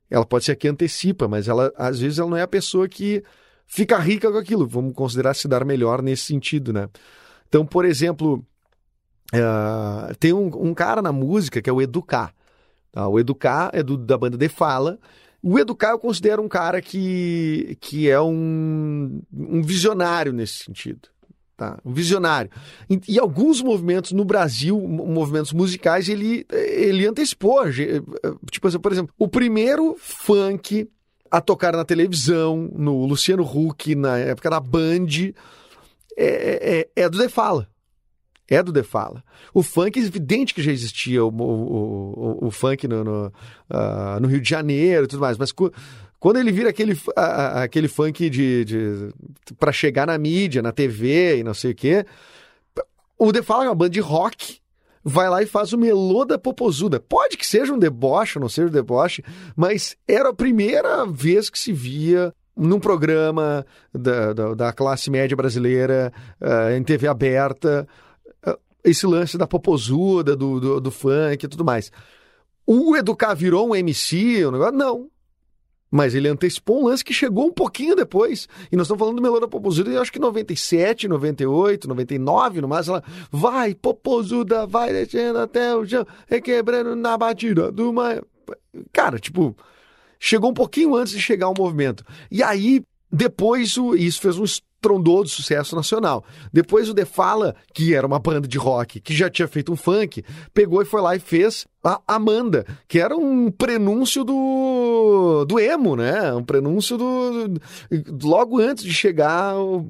Ela 0.09 0.25
pode 0.25 0.45
ser 0.45 0.53
a 0.53 0.57
que 0.57 0.69
antecipa, 0.69 1.27
mas 1.27 1.49
ela 1.49 1.73
às 1.77 1.99
vezes 1.99 2.21
ela 2.21 2.31
não 2.31 2.37
é 2.37 2.43
a 2.43 2.47
pessoa 2.47 2.89
que 2.89 3.25
fica 3.67 3.99
rica 3.99 4.31
com 4.31 4.39
aquilo. 4.39 4.69
Vamos 4.69 4.95
considerar 4.95 5.35
se 5.35 5.49
dar 5.49 5.65
melhor 5.65 6.01
nesse 6.01 6.23
sentido, 6.23 6.73
né? 6.73 6.89
Então, 7.49 7.67
por 7.67 7.85
exemplo, 7.85 8.45
Uh, 9.35 10.15
tem 10.19 10.33
um, 10.33 10.47
um, 10.69 10.75
cara 10.75 11.03
na 11.03 11.13
música 11.13 11.61
que 11.61 11.69
é 11.69 11.73
o 11.73 11.83
Educar. 11.83 12.33
Tá? 12.93 13.09
O 13.09 13.19
Educar 13.19 13.71
é 13.73 13.83
do, 13.83 13.97
da 13.97 14.17
banda 14.17 14.37
De 14.37 14.49
Fala. 14.49 14.99
O 15.43 15.59
Educar 15.59 15.91
eu 15.91 15.99
considero 15.99 16.43
um 16.43 16.49
cara 16.49 16.81
que, 16.81 17.77
que 17.81 18.09
é 18.09 18.21
um, 18.21 19.21
um 19.33 19.63
visionário 19.63 20.33
nesse 20.33 20.65
sentido. 20.65 21.09
Tá? 21.57 21.79
Um 21.85 21.93
visionário. 21.93 22.51
E, 22.89 23.01
e, 23.09 23.19
alguns 23.19 23.63
movimentos 23.63 24.13
no 24.13 24.25
Brasil, 24.25 24.79
movimentos 24.79 25.53
musicais, 25.53 26.09
ele, 26.09 26.47
ele 26.51 27.07
antecipou. 27.07 27.65
Tipo 28.51 28.69
assim, 28.69 28.79
por 28.79 28.93
exemplo, 28.93 29.15
o 29.19 29.27
primeiro 29.27 29.97
funk 29.99 30.89
a 31.31 31.41
tocar 31.41 31.75
na 31.75 31.85
televisão, 31.85 32.71
no 32.75 33.05
Luciano 33.05 33.43
Huck, 33.43 33.95
na 33.95 34.19
época 34.19 34.51
da 34.51 34.61
Band, 34.61 35.33
é, 36.17 36.87
é, 36.97 37.03
é 37.03 37.09
do 37.09 37.19
De 37.19 37.29
Fala 37.29 37.69
é 38.49 38.63
do 38.63 38.73
The 38.73 38.83
Fala. 38.83 39.23
O 39.53 39.63
funk, 39.63 39.99
é 39.99 40.03
evidente 40.03 40.55
que 40.55 40.63
já 40.63 40.73
existia 40.73 41.25
o, 41.25 41.29
o, 41.29 42.41
o, 42.43 42.47
o 42.47 42.51
funk 42.51 42.87
no, 42.87 43.03
no, 43.03 43.27
uh, 43.27 44.21
no, 44.21 44.29
Rio 44.29 44.41
de 44.41 44.49
Janeiro 44.49 45.05
e 45.05 45.09
tudo 45.09 45.21
mais, 45.21 45.37
mas 45.37 45.53
quando 45.53 46.39
ele 46.39 46.53
vira 46.53 46.71
aquele, 46.71 46.95
uh, 46.95 47.63
aquele 47.63 47.89
funk 47.89 48.31
de, 48.31 48.65
de 48.65 49.09
para 49.59 49.73
chegar 49.73 50.07
na 50.07 50.17
mídia, 50.17 50.63
na 50.63 50.73
TV 50.73 51.39
e 51.39 51.45
não 51.45 51.55
sei 51.55 51.73
o 51.73 51.75
quê, 51.75 52.07
o 53.19 53.33
The 53.33 53.43
Fala 53.43 53.65
é 53.65 53.69
uma 53.69 53.75
banda 53.75 53.91
de 53.91 54.01
rock, 54.01 54.59
vai 55.03 55.29
lá 55.31 55.43
e 55.43 55.47
faz 55.47 55.73
o 55.73 55.79
melô 55.79 56.25
da 56.25 56.39
popozuda. 56.39 57.01
Pode 57.01 57.37
que 57.37 57.47
seja 57.47 57.73
um 57.73 57.79
deboche, 57.79 58.39
não 58.39 58.49
seja 58.49 58.69
um 58.69 58.73
deboche, 58.73 59.23
mas 59.55 59.97
era 60.07 60.31
a 60.31 60.35
primeira 60.35 61.07
vez 61.07 61.49
que 61.49 61.59
se 61.59 61.73
via 61.73 62.33
num 62.57 62.81
programa 62.81 63.67
da, 63.93 64.33
da, 64.33 64.55
da 64.55 64.73
classe 64.73 65.11
média 65.11 65.37
brasileira, 65.37 66.13
uh, 66.41 66.75
em 66.75 66.83
TV 66.83 67.07
aberta, 67.07 67.87
esse 68.87 69.07
lance 69.07 69.37
da 69.37 69.47
popozuda, 69.47 70.37
do, 70.37 70.61
do, 70.61 70.81
do 70.81 70.91
funk 70.91 71.45
e 71.45 71.49
tudo 71.49 71.65
mais. 71.65 71.91
O 72.65 72.97
Educar 72.97 73.35
virou 73.35 73.69
um 73.69 73.77
MC, 73.77 74.47
um 74.47 74.53
negócio? 74.53 74.75
Não. 74.75 75.11
Mas 75.91 76.15
ele 76.15 76.29
antecipou 76.29 76.83
um 76.83 76.87
lance 76.87 77.05
que 77.05 77.15
chegou 77.15 77.47
um 77.47 77.53
pouquinho 77.53 77.95
depois. 77.95 78.49
E 78.71 78.77
nós 78.77 78.87
estamos 78.87 78.99
falando 78.99 79.17
do 79.17 79.23
Melô 79.23 79.39
da 79.39 79.47
Popozuda, 79.47 79.91
eu 79.91 80.03
acho 80.03 80.13
que 80.13 80.19
97, 80.19 81.07
98, 81.07 81.89
99, 81.89 82.61
no 82.61 82.69
máximo. 82.69 82.97
Ela 82.97 83.05
vai, 83.31 83.75
Popozuda, 83.75 84.67
vai 84.67 84.93
descendo 84.93 85.39
até 85.39 85.75
o 85.75 85.87
chão, 85.87 86.05
requebrando 86.27 86.97
na 86.97 87.17
batida 87.17 87.71
do 87.71 87.91
uma. 87.91 88.21
Cara, 88.93 89.19
tipo, 89.19 89.57
chegou 90.19 90.51
um 90.51 90.55
pouquinho 90.55 90.97
antes 90.97 91.13
de 91.13 91.21
chegar 91.21 91.49
o 91.49 91.55
movimento. 91.57 92.05
E 92.31 92.43
aí, 92.43 92.83
depois, 93.11 93.77
isso 93.97 94.21
fez 94.21 94.39
um 94.39 94.45
estrondoso 94.87 95.31
sucesso 95.31 95.75
nacional. 95.75 96.25
Depois 96.53 96.89
o 96.89 96.95
The 96.95 97.05
Fala, 97.05 97.55
que 97.75 97.95
era 97.95 98.07
uma 98.07 98.19
banda 98.19 98.47
de 98.47 98.57
rock, 98.57 99.01
que 99.01 99.15
já 99.15 99.29
tinha 99.29 99.49
feito 99.49 99.73
um 99.73 99.77
funk, 99.77 100.25
pegou 100.55 100.81
e 100.81 100.85
foi 100.85 101.01
lá 101.01 101.17
e 101.17 101.19
fez 101.19 101.67
a 101.83 102.01
Amanda, 102.07 102.67
que 102.89 102.99
era 102.99 103.17
um 103.17 103.51
prenúncio 103.51 104.25
do, 104.25 105.45
do 105.45 105.59
emo, 105.61 105.95
né? 105.95 106.33
Um 106.35 106.43
prenúncio 106.43 106.97
do, 106.97 107.49
do 107.49 108.27
logo 108.27 108.59
antes 108.61 108.85
de 108.85 108.93
chegar 108.93 109.57
o, 109.57 109.87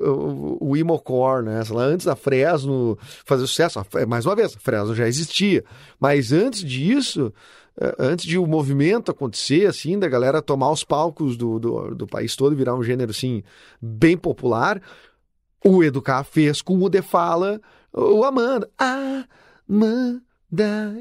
o, 0.00 0.70
o 0.70 0.76
emocore, 0.76 1.44
né? 1.44 1.62
Lá 1.70 1.84
antes 1.84 2.06
da 2.06 2.14
Fresno 2.16 2.98
fazer 3.24 3.46
sucesso. 3.46 3.80
Mais 4.06 4.26
uma 4.26 4.36
vez, 4.36 4.54
a 4.56 4.60
Fresno 4.60 4.94
já 4.94 5.08
existia, 5.08 5.64
mas 5.98 6.32
antes 6.32 6.62
disso 6.62 7.32
antes 7.98 8.24
de 8.24 8.38
o 8.38 8.46
movimento 8.46 9.10
acontecer, 9.10 9.66
assim, 9.66 9.98
da 9.98 10.08
galera 10.08 10.42
tomar 10.42 10.70
os 10.70 10.82
palcos 10.82 11.36
do, 11.36 11.58
do, 11.58 11.94
do 11.94 12.06
país 12.06 12.34
todo 12.34 12.56
virar 12.56 12.74
um 12.74 12.82
gênero, 12.82 13.10
assim, 13.10 13.42
bem 13.80 14.16
popular, 14.16 14.82
o 15.64 15.82
Educar 15.82 16.24
fez 16.24 16.60
com 16.62 16.82
o 16.82 16.88
De 16.88 17.02
Fala, 17.02 17.60
o 17.92 18.24
Amanda. 18.24 18.68
Amanda, 18.78 20.22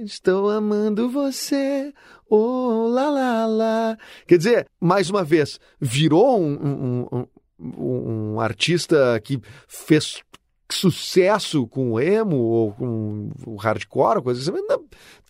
estou 0.03 0.49
amando 0.49 1.09
você, 1.09 1.93
oh, 2.29 2.87
lá, 2.89 3.09
lá, 3.09 3.45
lá. 3.45 3.97
Quer 4.27 4.37
dizer, 4.37 4.67
mais 4.79 5.09
uma 5.09 5.23
vez, 5.23 5.59
virou 5.79 6.39
um, 6.39 7.07
um, 7.11 7.27
um, 7.59 8.33
um 8.33 8.39
artista 8.39 9.19
que 9.23 9.41
fez 9.67 10.21
sucesso 10.69 11.65
com 11.67 11.93
o 11.93 11.99
emo 11.99 12.35
ou 12.37 12.73
com 12.73 13.29
o 13.45 13.55
hardcore, 13.55 14.21
coisa 14.21 14.41
assim. 14.41 14.61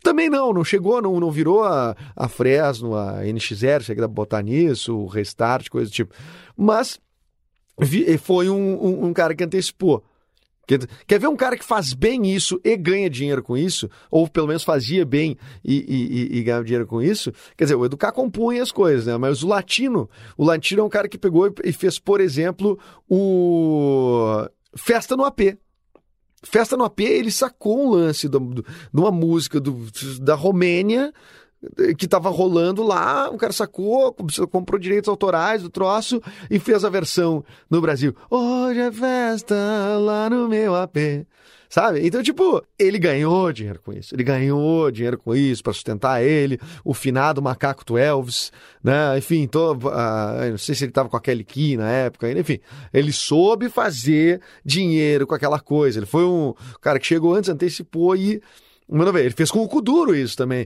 Também 0.01 0.29
não, 0.29 0.53
não 0.53 0.63
chegou, 0.63 1.01
não, 1.01 1.19
não 1.19 1.31
virou 1.31 1.63
a, 1.63 1.95
a 2.15 2.27
Fresno, 2.27 2.95
a 2.95 3.23
NX0, 3.23 3.83
se 3.83 3.95
dá 3.95 4.07
botar 4.07 4.41
nisso, 4.41 4.95
o 4.95 5.05
Restart, 5.05 5.69
coisa 5.69 5.89
do 5.89 5.93
tipo. 5.93 6.13
Mas 6.55 6.99
vi, 7.79 8.17
foi 8.17 8.49
um, 8.49 8.83
um, 8.83 9.05
um 9.07 9.13
cara 9.13 9.35
que 9.35 9.43
antecipou. 9.43 10.03
Quer, 11.07 11.17
ver 11.17 11.27
um 11.27 11.35
cara 11.35 11.55
que 11.55 11.63
faz 11.63 11.93
bem 11.93 12.29
isso 12.29 12.59
e 12.61 12.75
ganha 12.75 13.09
dinheiro 13.09 13.41
com 13.41 13.57
isso? 13.57 13.89
Ou 14.11 14.27
pelo 14.27 14.47
menos 14.47 14.65
fazia 14.65 15.05
bem 15.05 15.37
e, 15.63 15.77
e, 15.77 16.37
e, 16.37 16.43
ganhava 16.43 16.65
dinheiro 16.65 16.85
com 16.85 17.01
isso? 17.01 17.31
Quer 17.55 17.63
dizer, 17.63 17.75
o 17.75 17.85
Educar 17.85 18.11
compunha 18.11 18.61
as 18.61 18.71
coisas, 18.71 19.05
né? 19.05 19.15
Mas 19.15 19.43
o 19.43 19.47
Latino, 19.47 20.09
o 20.37 20.43
Latino 20.43 20.81
é 20.81 20.83
um 20.83 20.89
cara 20.89 21.07
que 21.07 21.17
pegou 21.17 21.53
e 21.63 21.71
fez, 21.71 21.97
por 21.97 22.19
exemplo, 22.19 22.77
o 23.09 24.45
Festa 24.77 25.15
no 25.17 25.25
AP. 25.25 25.57
Festa 26.43 26.77
no 26.77 26.83
AP, 26.83 26.99
ele 26.99 27.31
sacou 27.31 27.87
um 27.87 27.89
lance 27.89 28.29
de 28.29 28.37
uma 28.93 29.11
música 29.11 29.59
do, 29.59 29.87
da 30.21 30.35
Romênia 30.35 31.11
que 31.97 32.05
estava 32.05 32.29
rolando 32.29 32.83
lá, 32.83 33.29
o 33.31 33.37
cara 33.37 33.51
sacou, 33.51 34.15
comprou 34.51 34.79
direitos 34.79 35.09
autorais 35.09 35.63
do 35.63 35.69
troço 35.69 36.21
e 36.51 36.59
fez 36.59 36.85
a 36.85 36.89
versão 36.89 37.43
no 37.69 37.81
Brasil. 37.81 38.15
Hoje 38.29 38.79
é 38.79 38.91
festa 38.91 39.55
lá 39.99 40.29
no 40.29 40.47
meu 40.47 40.75
AP. 40.75 41.25
Sabe? 41.69 42.05
Então, 42.05 42.23
tipo, 42.23 42.63
ele 42.79 42.97
ganhou 42.97 43.51
dinheiro 43.51 43.79
com 43.83 43.91
isso. 43.91 44.15
Ele 44.15 44.23
ganhou 44.23 44.89
dinheiro 44.89 45.17
com 45.17 45.35
isso 45.35 45.61
para 45.61 45.73
sustentar 45.73 46.23
ele, 46.23 46.59
o 46.83 46.93
finado 46.93 47.41
macaco 47.41 47.83
do 47.83 47.97
Elvis, 47.97 48.51
né? 48.83 49.17
Enfim, 49.17 49.47
tô, 49.47 49.73
uh, 49.73 50.49
não 50.51 50.57
sei 50.57 50.75
se 50.75 50.85
ele 50.85 50.91
tava 50.91 51.09
com 51.09 51.17
a 51.17 51.21
Kelly 51.21 51.43
Key 51.43 51.77
na 51.77 51.89
época, 51.89 52.31
enfim. 52.31 52.59
Ele 52.93 53.11
soube 53.11 53.69
fazer 53.69 54.41
dinheiro 54.63 55.27
com 55.27 55.35
aquela 55.35 55.59
coisa. 55.59 55.99
Ele 55.99 56.05
foi 56.05 56.23
um 56.23 56.53
cara 56.81 56.99
que 56.99 57.07
chegou 57.07 57.35
antes, 57.35 57.49
antecipou 57.49 58.15
e 58.15 58.41
Manda 58.89 59.11
ver, 59.11 59.25
ele 59.25 59.35
fez 59.35 59.51
com 59.51 59.61
o 59.61 59.67
Kuduro 59.67 60.15
isso 60.15 60.37
também. 60.37 60.65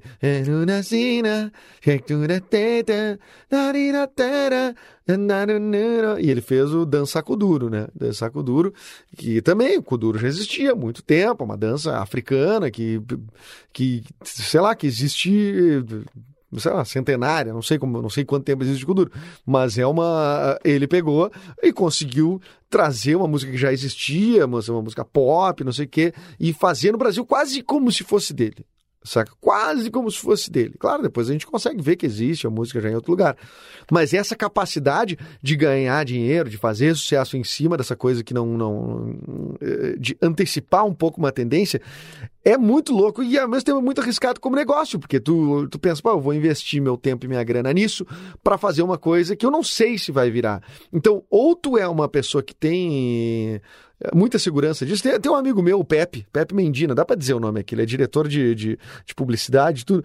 E 6.19 6.29
ele 6.29 6.41
fez 6.41 6.71
o 6.71 6.85
Dança 6.85 7.23
Kuduro, 7.23 7.69
né? 7.69 7.87
Dança 7.95 8.29
Kuduro, 8.29 8.73
que 9.17 9.41
também 9.41 9.77
o 9.77 9.83
Kuduro 9.83 10.19
já 10.19 10.27
existia 10.27 10.73
há 10.73 10.75
muito 10.75 11.01
tempo, 11.01 11.43
uma 11.43 11.57
dança 11.57 11.97
africana 11.97 12.69
que, 12.69 13.01
que 13.73 14.03
sei 14.23 14.61
lá, 14.61 14.75
que 14.75 14.85
existe 14.85 15.83
sei 16.59 16.71
lá, 16.71 16.83
centenária, 16.83 17.53
não 17.53 17.61
sei 17.61 17.77
como, 17.77 18.01
não 18.01 18.09
sei 18.09 18.25
quanto 18.25 18.43
tempo 18.43 18.63
existe 18.63 18.83
o 18.83 18.87
Kuduro, 18.87 19.11
mas 19.45 19.77
é 19.77 19.85
uma 19.85 20.59
ele 20.63 20.87
pegou 20.87 21.31
e 21.61 21.71
conseguiu 21.71 22.41
trazer 22.69 23.15
uma 23.15 23.27
música 23.27 23.51
que 23.51 23.57
já 23.57 23.71
existia, 23.71 24.45
uma, 24.45 24.59
uma 24.69 24.81
música 24.81 25.05
pop, 25.05 25.63
não 25.63 25.73
sei 25.73 25.85
o 25.85 25.89
quê, 25.89 26.13
e 26.39 26.53
fazer 26.53 26.91
no 26.91 26.97
Brasil 26.97 27.25
quase 27.25 27.61
como 27.61 27.91
se 27.91 28.03
fosse 28.03 28.33
dele 28.33 28.65
saca? 29.03 29.31
Quase 29.39 29.89
como 29.89 30.09
se 30.11 30.19
fosse 30.19 30.51
dele. 30.51 30.75
Claro, 30.77 31.03
depois 31.03 31.29
a 31.29 31.33
gente 31.33 31.47
consegue 31.47 31.81
ver 31.81 31.95
que 31.95 32.05
existe 32.05 32.45
a 32.45 32.49
música 32.49 32.79
já 32.79 32.89
em 32.89 32.95
outro 32.95 33.11
lugar. 33.11 33.35
Mas 33.91 34.13
essa 34.13 34.35
capacidade 34.35 35.17
de 35.41 35.55
ganhar 35.55 36.03
dinheiro, 36.05 36.49
de 36.49 36.57
fazer 36.57 36.95
sucesso 36.95 37.35
em 37.37 37.43
cima 37.43 37.77
dessa 37.77 37.95
coisa 37.95 38.23
que 38.23 38.33
não. 38.33 38.45
não 38.45 39.15
eh, 39.61 39.95
de 39.97 40.17
antecipar 40.21 40.85
um 40.85 40.93
pouco 40.93 41.19
uma 41.19 41.31
tendência, 41.31 41.81
é 42.43 42.57
muito 42.57 42.93
louco 42.93 43.21
e 43.23 43.37
ao 43.37 43.47
mesmo 43.47 43.63
tempo 43.63 43.79
é 43.79 43.81
muito 43.81 44.01
arriscado 44.01 44.39
como 44.39 44.55
negócio, 44.55 44.99
porque 44.99 45.19
tu, 45.19 45.67
tu 45.69 45.77
pensa, 45.79 46.01
pô, 46.01 46.11
eu 46.11 46.21
vou 46.21 46.33
investir 46.33 46.81
meu 46.81 46.97
tempo 46.97 47.25
e 47.25 47.29
minha 47.29 47.43
grana 47.43 47.71
nisso 47.71 48.05
para 48.43 48.57
fazer 48.57 48.81
uma 48.81 48.97
coisa 48.97 49.35
que 49.35 49.45
eu 49.45 49.51
não 49.51 49.63
sei 49.63 49.97
se 49.97 50.11
vai 50.11 50.29
virar. 50.31 50.61
Então, 50.91 51.23
ou 51.29 51.55
tu 51.55 51.77
é 51.77 51.87
uma 51.87 52.07
pessoa 52.07 52.41
que 52.41 52.55
tem 52.55 53.61
muita 54.13 54.39
segurança 54.39 54.85
disso. 54.85 55.03
Tem, 55.03 55.19
tem, 55.19 55.31
um 55.31 55.35
amigo 55.35 55.61
meu, 55.61 55.79
o 55.79 55.85
Pepe, 55.85 56.25
Pepe 56.31 56.55
Mendina, 56.55 56.95
dá 56.95 57.05
para 57.05 57.15
dizer 57.15 57.33
o 57.33 57.39
nome 57.39 57.59
aqui, 57.59 57.75
ele 57.75 57.83
é 57.83 57.85
diretor 57.85 58.27
de, 58.27 58.55
de, 58.55 58.79
de 59.05 59.15
publicidade, 59.15 59.85
tudo. 59.85 60.03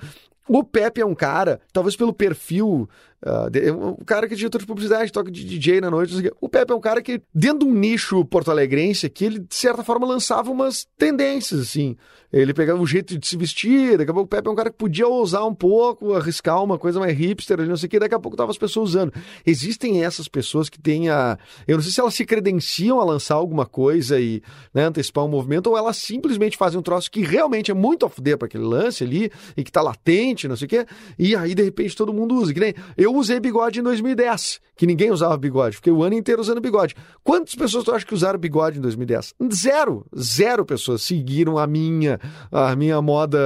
O 0.49 0.63
Pepe 0.63 1.01
é 1.01 1.07
um 1.07 1.15
cara, 1.15 1.61
talvez 1.73 1.97
pelo 1.97 2.13
perfil, 2.13 2.89
uh, 3.25 3.51
de, 3.51 3.71
um 3.71 3.97
cara 4.05 4.27
que 4.27 4.35
é 4.35 4.37
diretor 4.37 4.61
de 4.61 4.67
publicidade, 4.67 5.13
toca 5.13 5.31
de 5.31 5.45
DJ 5.45 5.81
na 5.81 5.91
noite. 5.91 6.31
O 6.41 6.49
Pepe 6.49 6.73
é 6.73 6.75
um 6.75 6.81
cara 6.81 7.03
que, 7.03 7.21
dentro 7.35 7.61
de 7.61 7.65
um 7.67 7.75
nicho 7.75 8.25
porto-alegrense, 8.25 9.09
que 9.09 9.25
ele, 9.25 9.39
de 9.39 9.55
certa 9.55 9.83
forma, 9.85 10.07
lançava 10.07 10.51
umas 10.51 10.87
tendências, 10.99 11.61
assim. 11.61 11.97
Ele 12.33 12.53
pegava 12.53 12.81
um 12.81 12.87
jeito 12.87 13.17
de 13.17 13.27
se 13.27 13.37
vestir, 13.37 13.97
daqui 13.97 14.11
a 14.11 14.15
pouco 14.15 14.27
o 14.27 14.29
Pepe 14.29 14.49
é 14.49 14.51
um 14.51 14.55
cara 14.55 14.71
que 14.71 14.77
podia 14.77 15.07
ousar 15.07 15.47
um 15.47 15.55
pouco, 15.55 16.13
arriscar 16.13 16.63
uma 16.63 16.79
coisa 16.79 16.99
mais 16.99 17.17
hipster, 17.17 17.67
não 17.67 17.77
sei 17.77 17.87
o 17.87 17.91
que, 17.91 17.99
daqui 17.99 18.15
a 18.15 18.19
pouco 18.19 18.37
tava 18.37 18.51
as 18.51 18.59
pessoas 18.59 18.91
usando. 18.91 19.13
Existem 19.47 20.05
essas 20.05 20.27
pessoas 20.29 20.69
que 20.69 20.79
têm 20.79 21.09
a. 21.09 21.39
Eu 21.67 21.77
não 21.77 21.83
sei 21.83 21.93
se 21.93 22.01
elas 22.01 22.15
se 22.15 22.25
credenciam 22.25 23.01
a 23.01 23.05
lançar 23.05 23.37
alguma 23.37 23.65
coisa 23.65 24.21
e 24.21 24.43
né, 24.75 24.85
antecipar 24.85 25.25
um 25.25 25.29
movimento, 25.29 25.69
ou 25.69 25.79
elas 25.79 25.97
simplesmente 25.97 26.57
fazem 26.57 26.79
um 26.79 26.83
troço 26.83 27.11
que 27.11 27.23
realmente 27.23 27.71
é 27.71 27.75
muito 27.75 28.05
off 28.05 28.21
para 28.21 28.47
aquele 28.47 28.65
lance 28.65 29.05
ali 29.05 29.31
e 29.57 29.63
que 29.63 29.71
tá 29.71 29.81
latente, 29.81 30.49
não 30.49 30.57
sei 30.57 30.67
o 30.67 30.69
que, 30.69 30.87
e 31.19 31.37
aí 31.37 31.55
de 31.55 31.63
repente 31.63 31.97
todo 31.97 32.13
mundo 32.13 32.35
usa. 32.35 32.53
Que 32.53 32.61
nem 32.61 32.75
eu 32.97 33.06
usei 33.15 33.41
bigode 33.41 33.81
em 33.81 33.83
2010, 33.83 34.61
que 34.77 34.87
ninguém 34.87 35.11
usava 35.11 35.37
bigode, 35.37 35.77
fiquei 35.77 35.93
o 35.93 36.03
ano 36.03 36.15
inteiro 36.15 36.41
usando 36.41 36.61
bigode. 36.61 36.95
Quantas 37.23 37.55
pessoas 37.55 37.85
tu 37.85 37.93
acha 37.93 38.07
que 38.07 38.15
usaram 38.15 38.39
bigode 38.39 38.79
em 38.79 38.83
2010? 38.83 39.35
Zero! 39.53 40.07
Zero 40.19 40.65
pessoas 40.65 41.03
seguiram 41.03 41.59
a 41.59 41.67
minha 41.67 42.21
a 42.51 42.75
minha 42.77 43.01
moda 43.03 43.39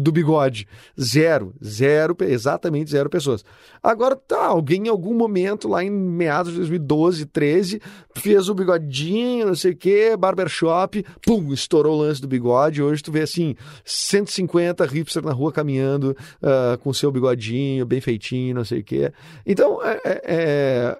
do 0.00 0.12
bigode. 0.12 0.66
Zero, 1.00 1.54
zero, 1.64 2.16
exatamente 2.20 2.90
zero 2.90 3.10
pessoas. 3.10 3.44
Agora, 3.82 4.16
tá, 4.16 4.46
alguém 4.46 4.86
em 4.86 4.88
algum 4.88 5.14
momento, 5.14 5.68
lá 5.68 5.84
em 5.84 5.90
meados 5.90 6.52
de 6.52 6.58
2012, 6.58 7.26
13, 7.26 7.80
fez 8.14 8.48
o 8.48 8.54
bigodinho, 8.54 9.46
não 9.46 9.54
sei 9.54 9.72
o 9.72 9.76
quê, 9.76 10.16
barbershop, 10.16 11.04
pum, 11.24 11.52
estourou 11.52 11.96
o 11.96 12.02
lance 12.02 12.20
do 12.20 12.28
bigode. 12.28 12.82
Hoje 12.82 13.02
tu 13.02 13.12
vê 13.12 13.22
assim, 13.22 13.54
150 13.84 14.84
hipster 14.86 15.24
na 15.24 15.32
rua 15.32 15.52
caminhando 15.52 16.16
uh, 16.42 16.78
com 16.78 16.92
seu 16.92 17.10
bigodinho, 17.10 17.86
bem 17.86 18.00
feitinho, 18.00 18.54
não 18.54 18.64
sei 18.64 18.80
o 18.80 18.84
quê. 18.88 19.12
Então, 19.46 19.82
é, 19.82 20.00
é, 20.04 20.22
é 20.24 20.98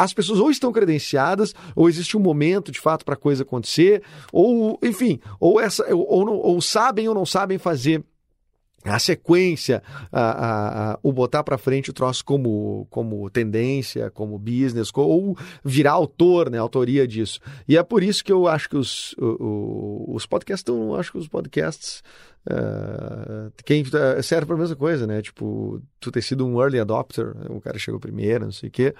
as 0.00 0.14
pessoas 0.14 0.40
ou 0.40 0.50
estão 0.50 0.72
credenciadas, 0.72 1.54
ou 1.76 1.86
existe 1.86 2.16
um 2.16 2.20
momento 2.20 2.72
de 2.72 2.80
fato 2.80 3.04
para 3.04 3.14
a 3.14 3.18
coisa 3.18 3.42
acontecer, 3.42 4.02
ou, 4.32 4.78
enfim, 4.82 5.20
ou, 5.38 5.60
essa, 5.60 5.84
ou, 5.94 6.06
ou, 6.08 6.28
ou 6.38 6.60
sabem 6.62 7.06
ou 7.06 7.14
não 7.14 7.26
sabem 7.26 7.58
fazer 7.58 8.02
a 8.84 8.98
sequência, 8.98 9.82
a, 10.10 10.20
a, 10.20 10.92
a, 10.92 10.98
o 11.02 11.12
botar 11.12 11.44
para 11.44 11.58
frente 11.58 11.90
o 11.90 11.92
troço 11.92 12.24
como, 12.24 12.86
como 12.90 13.28
tendência, 13.28 14.10
como 14.10 14.38
business, 14.38 14.90
ou 14.94 15.36
virar 15.64 15.92
autor, 15.92 16.50
né, 16.50 16.58
autoria 16.58 17.06
disso. 17.06 17.40
E 17.68 17.76
é 17.76 17.82
por 17.82 18.02
isso 18.02 18.24
que 18.24 18.32
eu 18.32 18.48
acho 18.48 18.68
que 18.68 18.76
os, 18.76 19.14
o, 19.18 20.14
os 20.14 20.24
podcasts 20.26 20.60
estão, 20.60 20.94
acho 20.94 21.12
que 21.12 21.18
os 21.18 21.28
podcasts 21.28 22.02
uh, 22.48 23.52
quem 23.64 23.82
uh, 23.82 24.22
serve 24.22 24.46
para 24.46 24.56
a 24.56 24.58
mesma 24.58 24.76
coisa, 24.76 25.06
né? 25.06 25.20
Tipo, 25.20 25.82
tu 25.98 26.10
ter 26.10 26.22
sido 26.22 26.46
um 26.46 26.60
early 26.60 26.80
adopter, 26.80 27.34
o 27.50 27.60
cara 27.60 27.78
chegou 27.78 28.00
primeiro, 28.00 28.44
não 28.44 28.52
sei 28.52 28.68
o 28.68 28.72
quê 28.72 28.94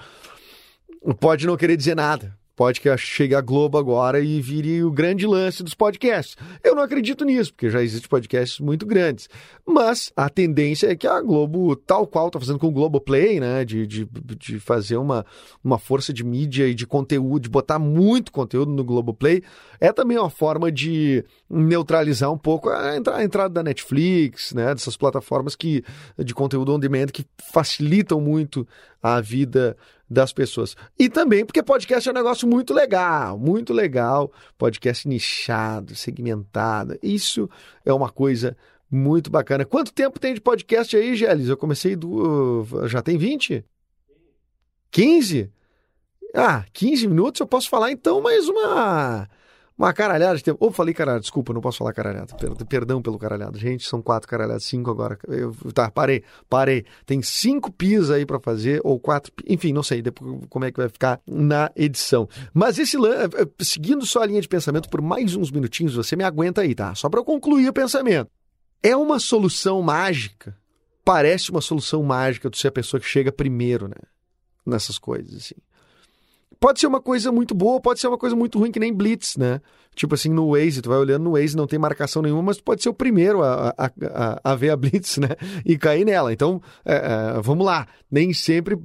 pode 1.19 1.47
não 1.47 1.57
querer 1.57 1.77
dizer 1.77 1.95
nada. 1.95 2.39
Que 2.69 2.95
chegue 2.99 3.35
a 3.35 3.41
Globo 3.41 3.79
agora 3.79 4.21
e 4.21 4.39
vire 4.41 4.85
o 4.85 4.91
grande 4.91 5.27
lance 5.27 5.63
dos 5.63 5.73
podcasts. 5.73 6.37
Eu 6.63 6.75
não 6.75 6.83
acredito 6.83 7.25
nisso, 7.25 7.55
porque 7.55 7.71
já 7.71 7.83
existem 7.83 8.09
podcasts 8.09 8.61
muito 8.61 8.85
grandes. 8.85 9.31
Mas 9.67 10.13
a 10.15 10.29
tendência 10.29 10.89
é 10.89 10.95
que 10.95 11.07
a 11.07 11.23
Globo, 11.23 11.75
tal 11.75 12.07
qual 12.07 12.27
está 12.27 12.39
fazendo 12.39 12.59
com 12.59 12.67
o 12.67 12.73
Globoplay, 12.73 13.41
né, 13.41 13.65
de, 13.65 13.87
de, 13.87 14.07
de 14.39 14.61
fazer 14.61 14.99
uma, 14.99 15.25
uma 15.65 15.79
força 15.79 16.13
de 16.13 16.23
mídia 16.23 16.69
e 16.69 16.75
de 16.75 16.87
conteúdo, 16.87 17.45
de 17.45 17.49
botar 17.49 17.79
muito 17.79 18.31
conteúdo 18.31 18.71
no 18.71 18.85
Globoplay, 18.85 19.43
é 19.81 19.91
também 19.91 20.19
uma 20.19 20.29
forma 20.29 20.71
de 20.71 21.25
neutralizar 21.49 22.31
um 22.31 22.39
pouco 22.39 22.69
a 22.69 22.97
entrada 23.25 23.49
da 23.49 23.63
Netflix, 23.63 24.53
né, 24.53 24.75
dessas 24.75 24.99
plataformas 24.99 25.57
que, 25.57 25.83
de 26.19 26.35
conteúdo 26.35 26.75
on 26.75 26.79
demand 26.79 27.07
que 27.07 27.25
facilitam 27.51 28.21
muito 28.21 28.69
a 29.03 29.19
vida 29.21 29.77
das 30.11 30.33
pessoas. 30.33 30.77
E 30.99 31.09
também 31.09 31.45
porque 31.45 31.63
podcast 31.63 32.09
é 32.09 32.13
um 32.13 32.15
negócio 32.15 32.49
muito 32.49 32.75
legal, 32.75 33.39
muito 33.39 33.73
legal, 33.73 34.33
podcast 34.59 35.07
nichado, 35.07 35.95
segmentado. 35.95 36.99
Isso 37.01 37.49
é 37.85 37.93
uma 37.93 38.11
coisa 38.11 38.57
muito 38.91 39.31
bacana. 39.31 39.65
Quanto 39.65 39.93
tempo 39.93 40.19
tem 40.19 40.35
de 40.35 40.41
podcast 40.41 40.97
aí, 40.97 41.15
Gélis? 41.15 41.49
Eu 41.49 41.57
comecei 41.57 41.95
do. 41.95 42.67
Já 42.89 43.01
tem 43.01 43.17
20? 43.17 43.65
15? 44.91 45.53
Ah, 46.35 46.65
15 46.73 47.07
minutos 47.07 47.41
eu 47.41 47.47
posso 47.47 47.69
falar 47.69 47.93
então 47.93 48.21
mais 48.21 48.49
uma 48.49 49.29
uma 49.81 49.95
caralhada 49.95 50.37
de 50.37 50.45
tempo. 50.45 50.59
Ou 50.61 50.71
falei 50.71 50.93
caralhada, 50.93 51.23
desculpa, 51.23 51.55
não 51.55 51.61
posso 51.63 51.79
falar 51.79 51.95
caralhada. 51.95 52.37
Perdão 52.69 53.01
pelo 53.01 53.19
caralhado. 53.19 53.59
Gente, 53.59 53.89
são 53.89 54.03
quatro 54.03 54.29
caralhadas, 54.29 54.65
cinco 54.65 54.91
agora. 54.91 55.19
Eu, 55.27 55.57
tá, 55.73 55.91
parei, 55.91 56.23
parei. 56.51 56.85
Tem 57.07 57.23
cinco 57.23 57.73
pis 57.73 58.11
aí 58.11 58.27
para 58.27 58.39
fazer, 58.39 58.83
ou 58.85 59.01
quatro, 59.01 59.33
enfim, 59.49 59.73
não 59.73 59.83
sei 59.83 60.03
depois 60.03 60.45
como 60.51 60.67
é 60.67 60.71
que 60.71 60.77
vai 60.77 60.89
ficar 60.91 61.19
na 61.27 61.71
edição. 61.75 62.29
Mas 62.53 62.79
esse 62.79 62.99
eh, 62.99 63.25
eh, 63.25 63.49
seguindo 63.61 64.05
só 64.05 64.23
a 64.23 64.27
linha 64.27 64.43
de 64.43 64.49
pensamento 64.49 64.89
por 64.91 65.01
mais 65.01 65.35
uns 65.35 65.51
minutinhos, 65.51 65.95
você 65.95 66.15
me 66.15 66.25
aguenta 66.25 66.61
aí, 66.61 66.75
tá? 66.75 66.95
Só 66.95 67.09
para 67.09 67.25
concluir 67.25 67.69
o 67.69 67.73
pensamento. 67.73 68.31
É 68.83 68.95
uma 68.95 69.19
solução 69.19 69.81
mágica. 69.81 70.55
Parece 71.03 71.51
uma 71.51 71.63
solução 71.63 72.03
mágica 72.03 72.51
de 72.51 72.59
ser 72.59 72.69
a 72.69 72.73
pessoa 72.73 73.01
que 73.01 73.07
chega 73.07 73.33
primeiro, 73.33 73.89
né? 73.89 73.97
Nessas 74.67 74.99
coisas, 74.99 75.35
assim 75.35 75.55
pode 76.61 76.79
ser 76.79 76.87
uma 76.87 77.01
coisa 77.01 77.33
muito 77.33 77.55
boa, 77.55 77.81
pode 77.81 77.99
ser 77.99 78.07
uma 78.07 78.19
coisa 78.19 78.37
muito 78.37 78.59
ruim, 78.59 78.71
que 78.71 78.79
nem 78.79 78.93
Blitz, 78.93 79.37
né? 79.39 79.61
Tipo 79.95 80.15
assim, 80.15 80.29
no 80.29 80.53
Waze, 80.53 80.81
tu 80.81 80.89
vai 80.89 80.99
olhando 80.99 81.25
no 81.25 81.33
Waze, 81.33 81.57
não 81.57 81.67
tem 81.67 81.79
marcação 81.79 82.23
nenhuma, 82.23 82.43
mas 82.43 82.59
tu 82.59 82.63
pode 82.63 82.83
ser 82.83 82.89
o 82.89 82.95
primeiro 82.95 83.43
a, 83.43 83.75
a, 83.77 83.87
a, 83.87 84.53
a 84.53 84.55
ver 84.55 84.71
a 84.71 84.77
Blitz, 84.77 85.19
né? 85.19 85.31
E 85.65 85.77
cair 85.77 86.05
nela. 86.05 86.33
Então, 86.33 86.63
é, 86.85 86.95
é, 86.95 87.41
vamos 87.43 87.67
lá. 87.67 87.89
Nem 88.11 88.33
sempre 88.33 88.79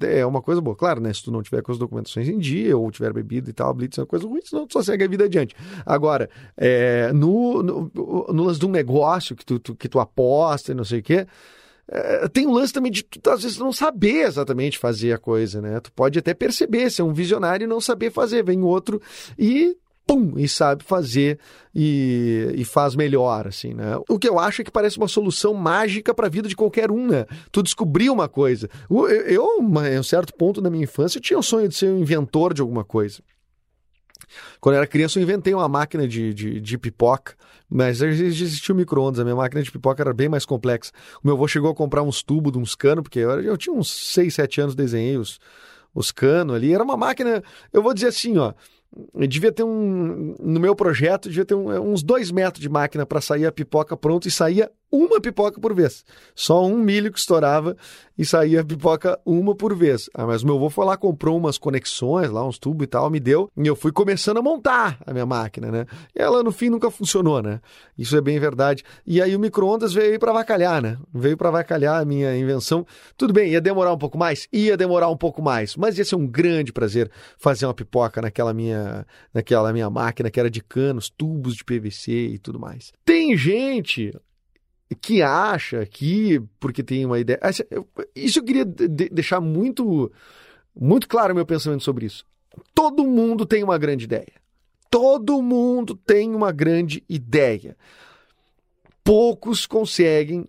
é 0.00 0.24
uma 0.24 0.40
coisa 0.40 0.60
boa. 0.60 0.74
Claro, 0.74 1.00
né? 1.00 1.12
Se 1.12 1.22
tu 1.22 1.30
não 1.30 1.42
tiver 1.42 1.60
com 1.60 1.70
as 1.70 1.78
documentações 1.78 2.28
em 2.28 2.38
dia 2.38 2.76
ou 2.76 2.90
tiver 2.90 3.12
bebido 3.12 3.50
e 3.50 3.52
tal, 3.52 3.70
a 3.70 3.74
Blitz 3.74 3.98
é 3.98 4.00
uma 4.00 4.06
coisa 4.06 4.26
ruim, 4.26 4.40
senão 4.42 4.66
tu 4.66 4.72
só 4.72 4.82
segue 4.82 5.04
a 5.04 5.08
vida 5.08 5.24
adiante. 5.24 5.54
Agora, 5.84 6.30
é, 6.56 7.12
no, 7.12 7.62
no, 7.62 7.90
no 8.32 8.44
lance 8.44 8.58
de 8.58 8.66
um 8.66 8.70
negócio 8.70 9.36
que 9.36 9.44
tu, 9.44 9.58
tu, 9.58 9.74
que 9.74 9.88
tu 9.88 10.00
aposta 10.00 10.72
e 10.72 10.74
não 10.74 10.84
sei 10.84 11.00
o 11.00 11.02
quê, 11.02 11.26
é, 11.90 12.28
tem 12.28 12.46
um 12.46 12.52
lance 12.52 12.72
também 12.72 12.92
de 12.92 13.02
tu, 13.02 13.30
às 13.30 13.42
vezes, 13.42 13.58
não 13.58 13.72
saber 13.72 14.26
exatamente 14.26 14.78
fazer 14.78 15.12
a 15.12 15.18
coisa, 15.18 15.60
né? 15.60 15.80
Tu 15.80 15.90
pode 15.92 16.18
até 16.18 16.34
perceber, 16.34 16.90
ser 16.90 17.02
um 17.02 17.14
visionário 17.14 17.64
e 17.64 17.68
não 17.68 17.80
saber 17.80 18.10
fazer. 18.10 18.44
Vem 18.44 18.62
outro 18.62 19.00
e 19.38 19.76
pum, 20.06 20.32
e 20.38 20.48
sabe 20.48 20.82
fazer 20.84 21.38
e, 21.74 22.54
e, 22.56 22.64
faz 22.64 22.96
melhor, 22.96 23.46
assim, 23.46 23.74
né? 23.74 23.98
O 24.08 24.18
que 24.18 24.26
eu 24.26 24.38
acho 24.38 24.62
é 24.62 24.64
que 24.64 24.70
parece 24.70 24.96
uma 24.96 25.06
solução 25.06 25.52
mágica 25.52 26.14
para 26.14 26.26
a 26.26 26.30
vida 26.30 26.48
de 26.48 26.56
qualquer 26.56 26.90
um, 26.90 27.06
né? 27.06 27.26
Tu 27.52 27.62
descobrir 27.62 28.08
uma 28.08 28.26
coisa. 28.28 28.70
Eu, 28.90 29.06
eu, 29.08 29.58
em 29.60 29.98
um 29.98 30.02
certo 30.02 30.32
ponto 30.34 30.62
da 30.62 30.70
minha 30.70 30.84
infância, 30.84 31.18
eu 31.18 31.22
tinha 31.22 31.38
o 31.38 31.42
sonho 31.42 31.68
de 31.68 31.74
ser 31.74 31.90
um 31.90 31.98
inventor 31.98 32.54
de 32.54 32.62
alguma 32.62 32.84
coisa. 32.84 33.22
Quando 34.60 34.74
eu 34.74 34.78
era 34.78 34.86
criança, 34.86 35.18
eu 35.18 35.22
inventei 35.22 35.54
uma 35.54 35.68
máquina 35.68 36.06
de, 36.06 36.32
de, 36.32 36.60
de 36.60 36.78
pipoca, 36.78 37.34
mas 37.68 38.00
existia 38.00 38.74
o 38.74 38.76
micro-ondas. 38.76 39.20
A 39.20 39.24
minha 39.24 39.36
máquina 39.36 39.62
de 39.62 39.70
pipoca 39.70 40.02
era 40.02 40.12
bem 40.12 40.28
mais 40.28 40.44
complexa. 40.44 40.92
O 41.22 41.26
meu 41.26 41.34
avô 41.34 41.46
chegou 41.46 41.70
a 41.70 41.74
comprar 41.74 42.02
uns 42.02 42.22
tubos 42.22 42.54
uns 42.56 42.74
canos, 42.74 43.02
porque 43.02 43.18
eu, 43.18 43.40
eu 43.42 43.56
tinha 43.56 43.74
uns 43.74 43.90
6, 44.12 44.34
7 44.34 44.60
anos, 44.60 44.74
desenhei 44.74 45.16
os, 45.16 45.38
os 45.94 46.10
canos 46.10 46.56
ali. 46.56 46.72
Era 46.72 46.82
uma 46.82 46.96
máquina, 46.96 47.42
eu 47.72 47.82
vou 47.82 47.92
dizer 47.92 48.08
assim, 48.08 48.38
ó. 48.38 48.52
Devia 49.28 49.52
ter 49.52 49.64
um. 49.64 50.34
No 50.40 50.58
meu 50.58 50.74
projeto, 50.74 51.28
devia 51.28 51.44
ter 51.44 51.54
um, 51.54 51.92
uns 51.92 52.02
dois 52.02 52.30
metros 52.30 52.62
de 52.62 52.70
máquina 52.70 53.04
para 53.04 53.20
sair 53.20 53.44
a 53.44 53.52
pipoca 53.52 53.94
pronta 53.96 54.26
e 54.26 54.30
saía 54.30 54.70
uma 54.90 55.20
pipoca 55.20 55.60
por 55.60 55.74
vez. 55.74 56.04
Só 56.34 56.64
um 56.64 56.78
milho 56.78 57.12
que 57.12 57.18
estourava 57.18 57.76
e 58.16 58.24
saía 58.24 58.64
pipoca 58.64 59.18
uma 59.24 59.54
por 59.54 59.76
vez. 59.76 60.10
Ah, 60.12 60.26
mas 60.26 60.42
meu 60.42 60.56
avô 60.56 60.68
foi 60.68 60.84
lá, 60.84 60.96
comprou 60.96 61.36
umas 61.36 61.56
conexões, 61.56 62.30
lá 62.30 62.44
uns 62.44 62.58
tubos 62.58 62.84
e 62.84 62.88
tal, 62.88 63.08
me 63.10 63.20
deu, 63.20 63.48
e 63.56 63.66
eu 63.66 63.76
fui 63.76 63.92
começando 63.92 64.38
a 64.38 64.42
montar 64.42 64.98
a 65.06 65.12
minha 65.12 65.26
máquina, 65.26 65.70
né? 65.70 65.86
E 66.14 66.20
ela 66.20 66.42
no 66.42 66.50
fim 66.50 66.68
nunca 66.68 66.90
funcionou, 66.90 67.40
né? 67.40 67.60
Isso 67.96 68.16
é 68.16 68.20
bem 68.20 68.38
verdade. 68.40 68.82
E 69.06 69.22
aí 69.22 69.36
o 69.36 69.38
micro-ondas 69.38 69.92
veio 69.92 70.18
para 70.18 70.32
avacalhar, 70.32 70.82
né? 70.82 70.98
Veio 71.14 71.36
para 71.36 71.48
avacalhar 71.48 72.00
a 72.00 72.04
minha 72.04 72.36
invenção. 72.36 72.84
Tudo 73.16 73.32
bem, 73.32 73.52
ia 73.52 73.60
demorar 73.60 73.92
um 73.92 73.98
pouco 73.98 74.18
mais? 74.18 74.48
Ia 74.52 74.76
demorar 74.76 75.08
um 75.08 75.16
pouco 75.16 75.40
mais, 75.40 75.76
mas 75.76 75.96
ia 75.96 76.04
ser 76.04 76.16
um 76.16 76.26
grande 76.26 76.72
prazer 76.72 77.10
fazer 77.38 77.66
uma 77.66 77.74
pipoca 77.74 78.20
naquela 78.20 78.52
minha, 78.52 79.06
naquela 79.32 79.72
minha 79.72 79.88
máquina 79.88 80.30
que 80.30 80.40
era 80.40 80.50
de 80.50 80.62
canos, 80.62 81.08
tubos 81.08 81.54
de 81.54 81.64
PVC 81.64 82.12
e 82.12 82.38
tudo 82.38 82.58
mais. 82.58 82.92
Tem 83.04 83.36
gente 83.36 84.12
que 84.94 85.22
acha 85.22 85.84
que, 85.86 86.40
porque 86.58 86.82
tem 86.82 87.04
uma 87.04 87.18
ideia. 87.18 87.38
Isso 88.14 88.38
eu 88.38 88.44
queria 88.44 88.64
deixar 88.64 89.40
muito, 89.40 90.10
muito 90.74 91.08
claro 91.08 91.34
meu 91.34 91.46
pensamento 91.46 91.82
sobre 91.82 92.06
isso. 92.06 92.24
Todo 92.74 93.04
mundo 93.04 93.44
tem 93.44 93.62
uma 93.62 93.78
grande 93.78 94.04
ideia. 94.04 94.32
Todo 94.90 95.42
mundo 95.42 95.94
tem 95.94 96.34
uma 96.34 96.50
grande 96.50 97.04
ideia. 97.08 97.76
Poucos 99.04 99.66
conseguem 99.66 100.48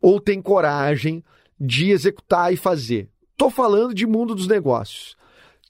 ou 0.00 0.20
têm 0.20 0.40
coragem 0.40 1.24
de 1.58 1.90
executar 1.90 2.52
e 2.52 2.56
fazer. 2.56 3.08
Estou 3.32 3.50
falando 3.50 3.94
de 3.94 4.06
mundo 4.06 4.34
dos 4.34 4.46
negócios. 4.46 5.16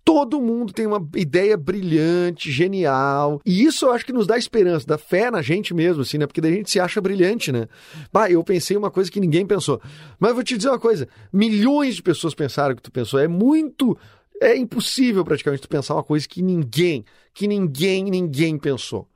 Todo 0.05 0.41
mundo 0.41 0.73
tem 0.73 0.87
uma 0.87 1.07
ideia 1.15 1.57
brilhante, 1.57 2.51
genial. 2.51 3.41
E 3.45 3.65
isso 3.65 3.87
eu 3.87 3.93
acho 3.93 4.07
que 4.07 4.13
nos 4.13 4.27
dá 4.27 4.39
esperança, 4.39 4.87
dá 4.87 4.97
fé 4.97 5.31
na 5.31 5.43
gente 5.43 5.75
mesmo, 5.75 6.03
assim, 6.03 6.19
né? 6.19 6.27
Porque 6.27 6.41
daí 6.41 6.53
a 6.53 6.57
gente 6.57 6.71
se 6.71 6.81
acha 6.81 7.01
brilhante, 7.01 7.53
né? 7.53 7.69
Bah, 8.13 8.31
eu 8.31 8.43
pensei 8.43 8.77
uma 8.77 8.91
coisa 8.91 9.11
que 9.11 9.21
ninguém 9.21 9.47
pensou. 9.47 9.81
Mas 10.19 10.35
vou 10.35 10.43
te 10.43 10.57
dizer 10.57 10.71
uma 10.71 10.79
coisa: 10.79 11.09
milhões 11.33 11.97
de 11.97 12.03
pessoas 12.03 12.35
pensaram 12.35 12.73
o 12.73 12.77
que 12.77 12.83
tu 12.83 12.93
pensou. 12.93 13.21
É 13.21 13.29
muito. 13.29 13.97
É 14.41 14.57
impossível 14.57 15.25
praticamente 15.25 15.63
tu 15.63 15.69
pensar 15.69 15.95
uma 15.95 16.05
coisa 16.05 16.27
que 16.27 16.41
ninguém, 16.41 17.05
que 17.35 17.49
ninguém, 17.49 18.05
ninguém 18.05 18.57
pensou. 18.57 19.09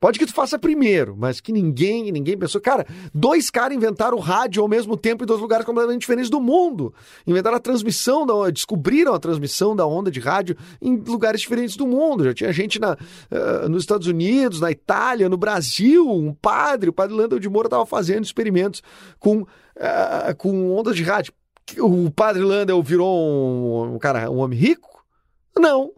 Pode 0.00 0.16
que 0.18 0.26
tu 0.26 0.32
faça 0.32 0.56
primeiro, 0.58 1.16
mas 1.16 1.40
que 1.40 1.50
ninguém, 1.50 2.12
ninguém 2.12 2.38
pensou. 2.38 2.60
Cara, 2.60 2.86
dois 3.12 3.50
caras 3.50 3.76
inventaram 3.76 4.16
o 4.16 4.20
rádio 4.20 4.62
ao 4.62 4.68
mesmo 4.68 4.96
tempo 4.96 5.24
em 5.24 5.26
dois 5.26 5.40
lugares 5.40 5.66
completamente 5.66 6.02
diferentes 6.02 6.30
do 6.30 6.40
mundo. 6.40 6.94
Inventaram 7.26 7.56
a 7.56 7.60
transmissão 7.60 8.24
da 8.24 8.48
descobriram 8.50 9.12
a 9.12 9.18
transmissão 9.18 9.74
da 9.74 9.84
onda 9.84 10.08
de 10.08 10.20
rádio 10.20 10.56
em 10.80 10.96
lugares 10.96 11.40
diferentes 11.40 11.76
do 11.76 11.84
mundo. 11.84 12.22
Já 12.24 12.32
tinha 12.32 12.52
gente 12.52 12.78
na, 12.78 12.92
uh, 12.92 13.68
nos 13.68 13.82
Estados 13.82 14.06
Unidos, 14.06 14.60
na 14.60 14.70
Itália, 14.70 15.28
no 15.28 15.36
Brasil, 15.36 16.08
um 16.08 16.32
padre, 16.32 16.90
o 16.90 16.92
padre 16.92 17.16
Landel 17.16 17.40
de 17.40 17.48
Moura 17.48 17.66
estava 17.66 17.84
fazendo 17.84 18.24
experimentos 18.24 18.82
com, 19.18 19.42
uh, 19.42 20.36
com 20.36 20.76
ondas 20.76 20.94
de 20.94 21.02
rádio. 21.02 21.32
O 21.76 22.08
padre 22.10 22.42
Landel 22.42 22.80
virou 22.82 23.18
um, 23.18 23.94
um 23.94 23.98
cara, 23.98 24.30
um 24.30 24.38
homem 24.38 24.58
rico? 24.58 25.04
Não. 25.58 25.90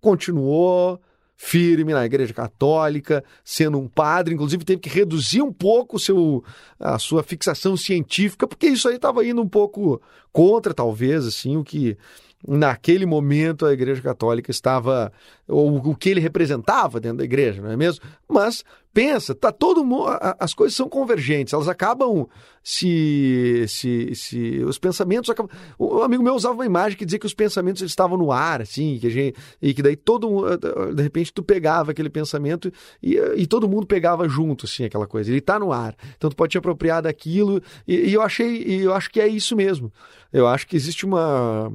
Continuou 0.00 0.98
firme 1.36 1.92
na 1.92 2.04
Igreja 2.04 2.32
Católica, 2.32 3.24
sendo 3.44 3.78
um 3.78 3.88
padre, 3.88 4.34
inclusive 4.34 4.64
teve 4.64 4.80
que 4.80 4.88
reduzir 4.88 5.42
um 5.42 5.52
pouco 5.52 5.98
seu, 5.98 6.44
a 6.78 6.98
sua 6.98 7.22
fixação 7.22 7.76
científica, 7.76 8.46
porque 8.46 8.66
isso 8.66 8.88
aí 8.88 8.96
estava 8.96 9.26
indo 9.26 9.42
um 9.42 9.48
pouco 9.48 10.00
contra, 10.32 10.72
talvez, 10.72 11.26
assim, 11.26 11.56
o 11.56 11.64
que 11.64 11.96
naquele 12.46 13.06
momento 13.06 13.64
a 13.64 13.72
Igreja 13.72 14.02
Católica 14.02 14.50
estava, 14.50 15.12
ou 15.48 15.76
o 15.76 15.96
que 15.96 16.10
ele 16.10 16.20
representava 16.20 17.00
dentro 17.00 17.18
da 17.18 17.24
igreja, 17.24 17.62
não 17.62 17.70
é 17.70 17.76
mesmo? 17.76 18.04
Mas 18.28 18.62
pensa, 18.92 19.34
tá 19.34 19.50
todo 19.50 19.84
mundo, 19.84 20.06
as 20.38 20.54
coisas 20.54 20.76
são 20.76 20.88
convergentes, 20.88 21.52
elas 21.52 21.68
acabam 21.68 22.28
se, 22.62 23.64
se, 23.66 24.14
se 24.14 24.62
os 24.64 24.78
pensamentos 24.78 25.28
acabam, 25.28 25.50
o 25.76 26.02
amigo 26.02 26.22
meu 26.22 26.34
usava 26.34 26.54
uma 26.54 26.64
imagem 26.64 26.96
que 26.96 27.04
dizia 27.04 27.18
que 27.18 27.26
os 27.26 27.34
pensamentos 27.34 27.82
estavam 27.82 28.16
no 28.16 28.30
ar, 28.30 28.62
assim, 28.62 28.96
que 29.00 29.08
a 29.08 29.10
gente, 29.10 29.36
e 29.60 29.74
que 29.74 29.82
daí 29.82 29.96
todo 29.96 30.56
de 30.94 31.02
repente 31.02 31.32
tu 31.32 31.42
pegava 31.42 31.90
aquele 31.90 32.08
pensamento 32.08 32.72
e, 33.02 33.16
e 33.36 33.46
todo 33.48 33.68
mundo 33.68 33.84
pegava 33.84 34.28
junto, 34.28 34.64
assim, 34.64 34.84
aquela 34.84 35.08
coisa, 35.08 35.28
ele 35.28 35.38
está 35.38 35.58
no 35.58 35.72
ar, 35.72 35.96
então 36.16 36.30
tu 36.30 36.36
pode 36.36 36.52
te 36.52 36.58
apropriar 36.58 37.02
daquilo 37.02 37.60
e, 37.88 38.10
e 38.10 38.14
eu 38.14 38.22
achei, 38.22 38.62
e 38.62 38.82
eu 38.82 38.94
acho 38.94 39.10
que 39.10 39.20
é 39.20 39.26
isso 39.26 39.56
mesmo, 39.56 39.92
eu 40.32 40.46
acho 40.46 40.68
que 40.68 40.76
existe 40.76 41.04
uma 41.04 41.72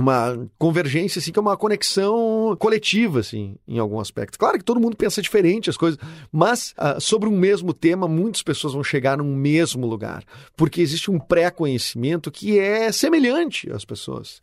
uma 0.00 0.48
convergência, 0.58 1.18
assim, 1.18 1.32
que 1.32 1.38
é 1.38 1.42
uma 1.42 1.56
conexão 1.56 2.56
coletiva, 2.58 3.20
assim, 3.20 3.56
em 3.66 3.78
algum 3.78 4.00
aspecto. 4.00 4.38
Claro 4.38 4.58
que 4.58 4.64
todo 4.64 4.80
mundo 4.80 4.96
pensa 4.96 5.22
diferente 5.22 5.70
as 5.70 5.76
coisas, 5.76 5.98
mas 6.32 6.74
uh, 6.78 7.00
sobre 7.00 7.28
um 7.28 7.36
mesmo 7.36 7.72
tema, 7.72 8.08
muitas 8.08 8.42
pessoas 8.42 8.74
vão 8.74 8.82
chegar 8.82 9.18
num 9.18 9.36
mesmo 9.36 9.86
lugar, 9.86 10.24
porque 10.56 10.80
existe 10.80 11.10
um 11.10 11.18
pré-conhecimento 11.18 12.30
que 12.30 12.58
é 12.58 12.90
semelhante 12.90 13.70
às 13.70 13.84
pessoas. 13.84 14.42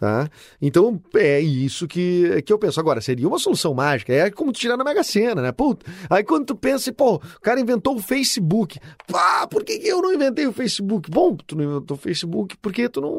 Tá? 0.00 0.30
Então, 0.62 0.98
é 1.14 1.40
isso 1.40 1.86
que, 1.86 2.40
que 2.40 2.50
eu 2.50 2.58
penso. 2.58 2.80
Agora, 2.80 3.02
seria 3.02 3.28
uma 3.28 3.38
solução 3.38 3.74
mágica. 3.74 4.10
É 4.14 4.30
como 4.30 4.50
tirar 4.50 4.78
na 4.78 4.82
Mega 4.82 5.04
Sena, 5.04 5.42
né? 5.42 5.52
Puta, 5.52 5.84
aí 6.08 6.24
quando 6.24 6.46
tu 6.46 6.56
pensa, 6.56 6.90
pô, 6.90 7.16
o 7.16 7.40
cara 7.42 7.60
inventou 7.60 7.96
o 7.96 8.00
Facebook. 8.00 8.80
Pá, 9.06 9.46
por 9.46 9.62
que, 9.62 9.78
que 9.78 9.88
eu 9.88 10.00
não 10.00 10.14
inventei 10.14 10.46
o 10.46 10.54
Facebook? 10.54 11.10
Bom, 11.10 11.36
tu 11.36 11.54
não 11.54 11.64
inventou 11.64 11.98
o 11.98 12.00
Facebook 12.00 12.56
porque 12.62 12.88
tu 12.88 13.02
não. 13.02 13.10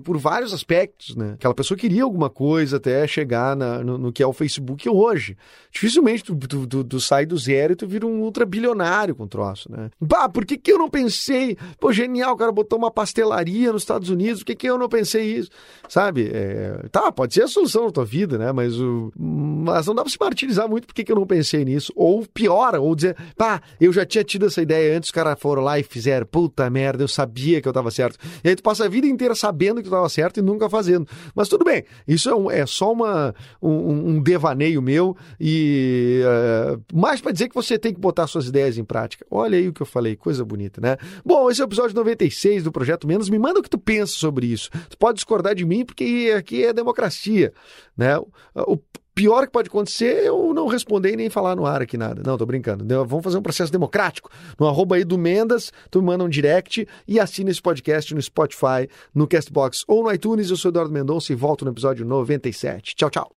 Por 0.00 0.18
vários 0.18 0.52
aspectos, 0.52 1.16
né? 1.16 1.32
Aquela 1.34 1.54
pessoa 1.54 1.76
queria 1.76 2.02
alguma 2.02 2.30
coisa 2.30 2.76
até 2.76 3.06
chegar 3.06 3.56
na, 3.56 3.82
no, 3.82 3.98
no, 3.98 4.12
que 4.12 4.22
é 4.22 4.26
o 4.26 4.32
Facebook 4.32 4.88
hoje. 4.88 5.36
Dificilmente 5.70 6.24
tu, 6.24 6.36
tu, 6.36 6.66
tu, 6.66 6.84
tu, 6.84 7.00
sai 7.00 7.26
do 7.26 7.36
zero 7.36 7.72
e 7.72 7.76
tu 7.76 7.86
vira 7.86 8.06
um 8.06 8.20
ultra 8.20 8.46
bilionário 8.46 9.14
com 9.14 9.24
o 9.24 9.28
troço, 9.28 9.70
né? 9.70 9.90
Pá, 10.08 10.28
por 10.28 10.44
que, 10.44 10.56
que 10.56 10.72
eu 10.72 10.78
não 10.78 10.88
pensei? 10.88 11.56
Pô, 11.78 11.92
genial, 11.92 12.34
o 12.34 12.36
cara 12.36 12.52
botou 12.52 12.78
uma 12.78 12.90
pastelaria 12.90 13.72
nos 13.72 13.82
Estados 13.82 14.08
Unidos, 14.08 14.40
por 14.40 14.46
que, 14.46 14.54
que 14.54 14.68
eu 14.68 14.78
não 14.78 14.88
pensei 14.88 15.36
isso? 15.36 15.50
Sabe? 15.88 16.30
É, 16.32 16.86
tá, 16.90 17.10
pode 17.12 17.34
ser 17.34 17.42
a 17.42 17.48
solução 17.48 17.86
na 17.86 17.90
tua 17.90 18.04
vida, 18.04 18.38
né? 18.38 18.52
Mas, 18.52 18.78
o, 18.80 19.12
mas 19.16 19.86
não 19.86 19.94
dá 19.94 20.02
pra 20.02 20.10
se 20.10 20.18
martirizar 20.18 20.68
muito 20.68 20.86
porque 20.86 21.04
que 21.04 21.12
eu 21.12 21.16
não 21.16 21.26
pensei 21.26 21.64
nisso. 21.64 21.92
Ou 21.94 22.26
piora, 22.26 22.80
ou 22.80 22.94
dizer, 22.94 23.16
pá, 23.36 23.60
eu 23.80 23.92
já 23.92 24.04
tinha 24.04 24.24
tido 24.24 24.46
essa 24.46 24.62
ideia 24.62 24.96
antes, 24.96 25.08
os 25.08 25.12
caras 25.12 25.38
foram 25.38 25.62
lá 25.62 25.78
e 25.78 25.82
fizeram, 25.82 26.26
puta 26.26 26.68
merda, 26.70 27.04
eu 27.04 27.08
sabia 27.08 27.60
que 27.60 27.68
eu 27.68 27.72
tava 27.72 27.90
certo. 27.90 28.18
E 28.42 28.48
aí 28.48 28.56
tu 28.56 28.62
passa 28.62 28.84
a 28.84 28.88
vida 28.88 29.06
inteira 29.06 29.34
sabendo 29.34 29.82
que 29.82 29.85
tu 29.86 29.90
tava 29.90 30.08
certo 30.08 30.38
e 30.38 30.42
nunca 30.42 30.68
fazendo. 30.68 31.06
Mas 31.34 31.48
tudo 31.48 31.64
bem, 31.64 31.84
isso 32.06 32.28
é, 32.28 32.34
um, 32.34 32.50
é 32.50 32.66
só 32.66 32.92
uma, 32.92 33.34
um, 33.60 34.10
um, 34.10 34.22
devaneio 34.22 34.82
meu 34.82 35.16
e 35.40 36.22
uh, 36.24 36.82
mais 36.94 37.20
para 37.20 37.32
dizer 37.32 37.48
que 37.48 37.54
você 37.54 37.78
tem 37.78 37.92
que 37.92 38.00
botar 38.00 38.26
suas 38.26 38.48
ideias 38.48 38.78
em 38.78 38.84
prática. 38.84 39.24
Olha 39.30 39.58
aí 39.58 39.68
o 39.68 39.72
que 39.72 39.82
eu 39.82 39.86
falei, 39.86 40.16
coisa 40.16 40.44
bonita, 40.44 40.80
né? 40.80 40.96
Bom, 41.24 41.50
esse 41.50 41.60
é 41.60 41.64
o 41.64 41.68
episódio 41.68 41.96
96 41.96 42.64
do 42.64 42.72
Projeto 42.72 43.06
Menos. 43.06 43.28
Me 43.28 43.38
manda 43.38 43.60
o 43.60 43.62
que 43.62 43.70
tu 43.70 43.78
pensa 43.78 44.12
sobre 44.12 44.46
isso. 44.46 44.70
Tu 44.88 44.98
pode 44.98 45.16
discordar 45.16 45.54
de 45.54 45.64
mim 45.64 45.84
porque 45.84 46.32
aqui 46.36 46.64
é 46.64 46.72
democracia, 46.72 47.52
né? 47.96 48.18
O 48.54 48.78
pior 49.16 49.46
que 49.46 49.52
pode 49.52 49.68
acontecer 49.68 50.24
é 50.24 50.28
eu 50.28 50.52
não 50.52 50.66
responder 50.66 51.14
e 51.14 51.16
nem 51.16 51.30
falar 51.30 51.56
no 51.56 51.64
ar 51.64 51.80
aqui 51.80 51.96
nada. 51.96 52.22
Não, 52.24 52.36
tô 52.36 52.44
brincando. 52.44 52.84
Vamos 53.06 53.24
fazer 53.24 53.38
um 53.38 53.42
processo 53.42 53.72
democrático. 53.72 54.30
No 54.60 54.68
arroba 54.68 54.96
aí 54.96 55.04
do 55.04 55.16
Mendas, 55.16 55.72
tu 55.90 56.00
me 56.00 56.06
manda 56.06 56.22
um 56.22 56.28
direct 56.28 56.86
e 57.08 57.18
assina 57.18 57.50
esse 57.50 57.62
podcast 57.62 58.14
no 58.14 58.20
Spotify, 58.20 58.86
no 59.14 59.26
Castbox 59.26 59.84
ou 59.88 60.04
no 60.04 60.12
iTunes. 60.12 60.50
Eu 60.50 60.56
sou 60.56 60.68
Eduardo 60.68 60.92
Mendonça 60.92 61.32
e 61.32 61.34
volto 61.34 61.64
no 61.64 61.70
episódio 61.70 62.04
97. 62.04 62.94
Tchau, 62.94 63.10
tchau. 63.10 63.30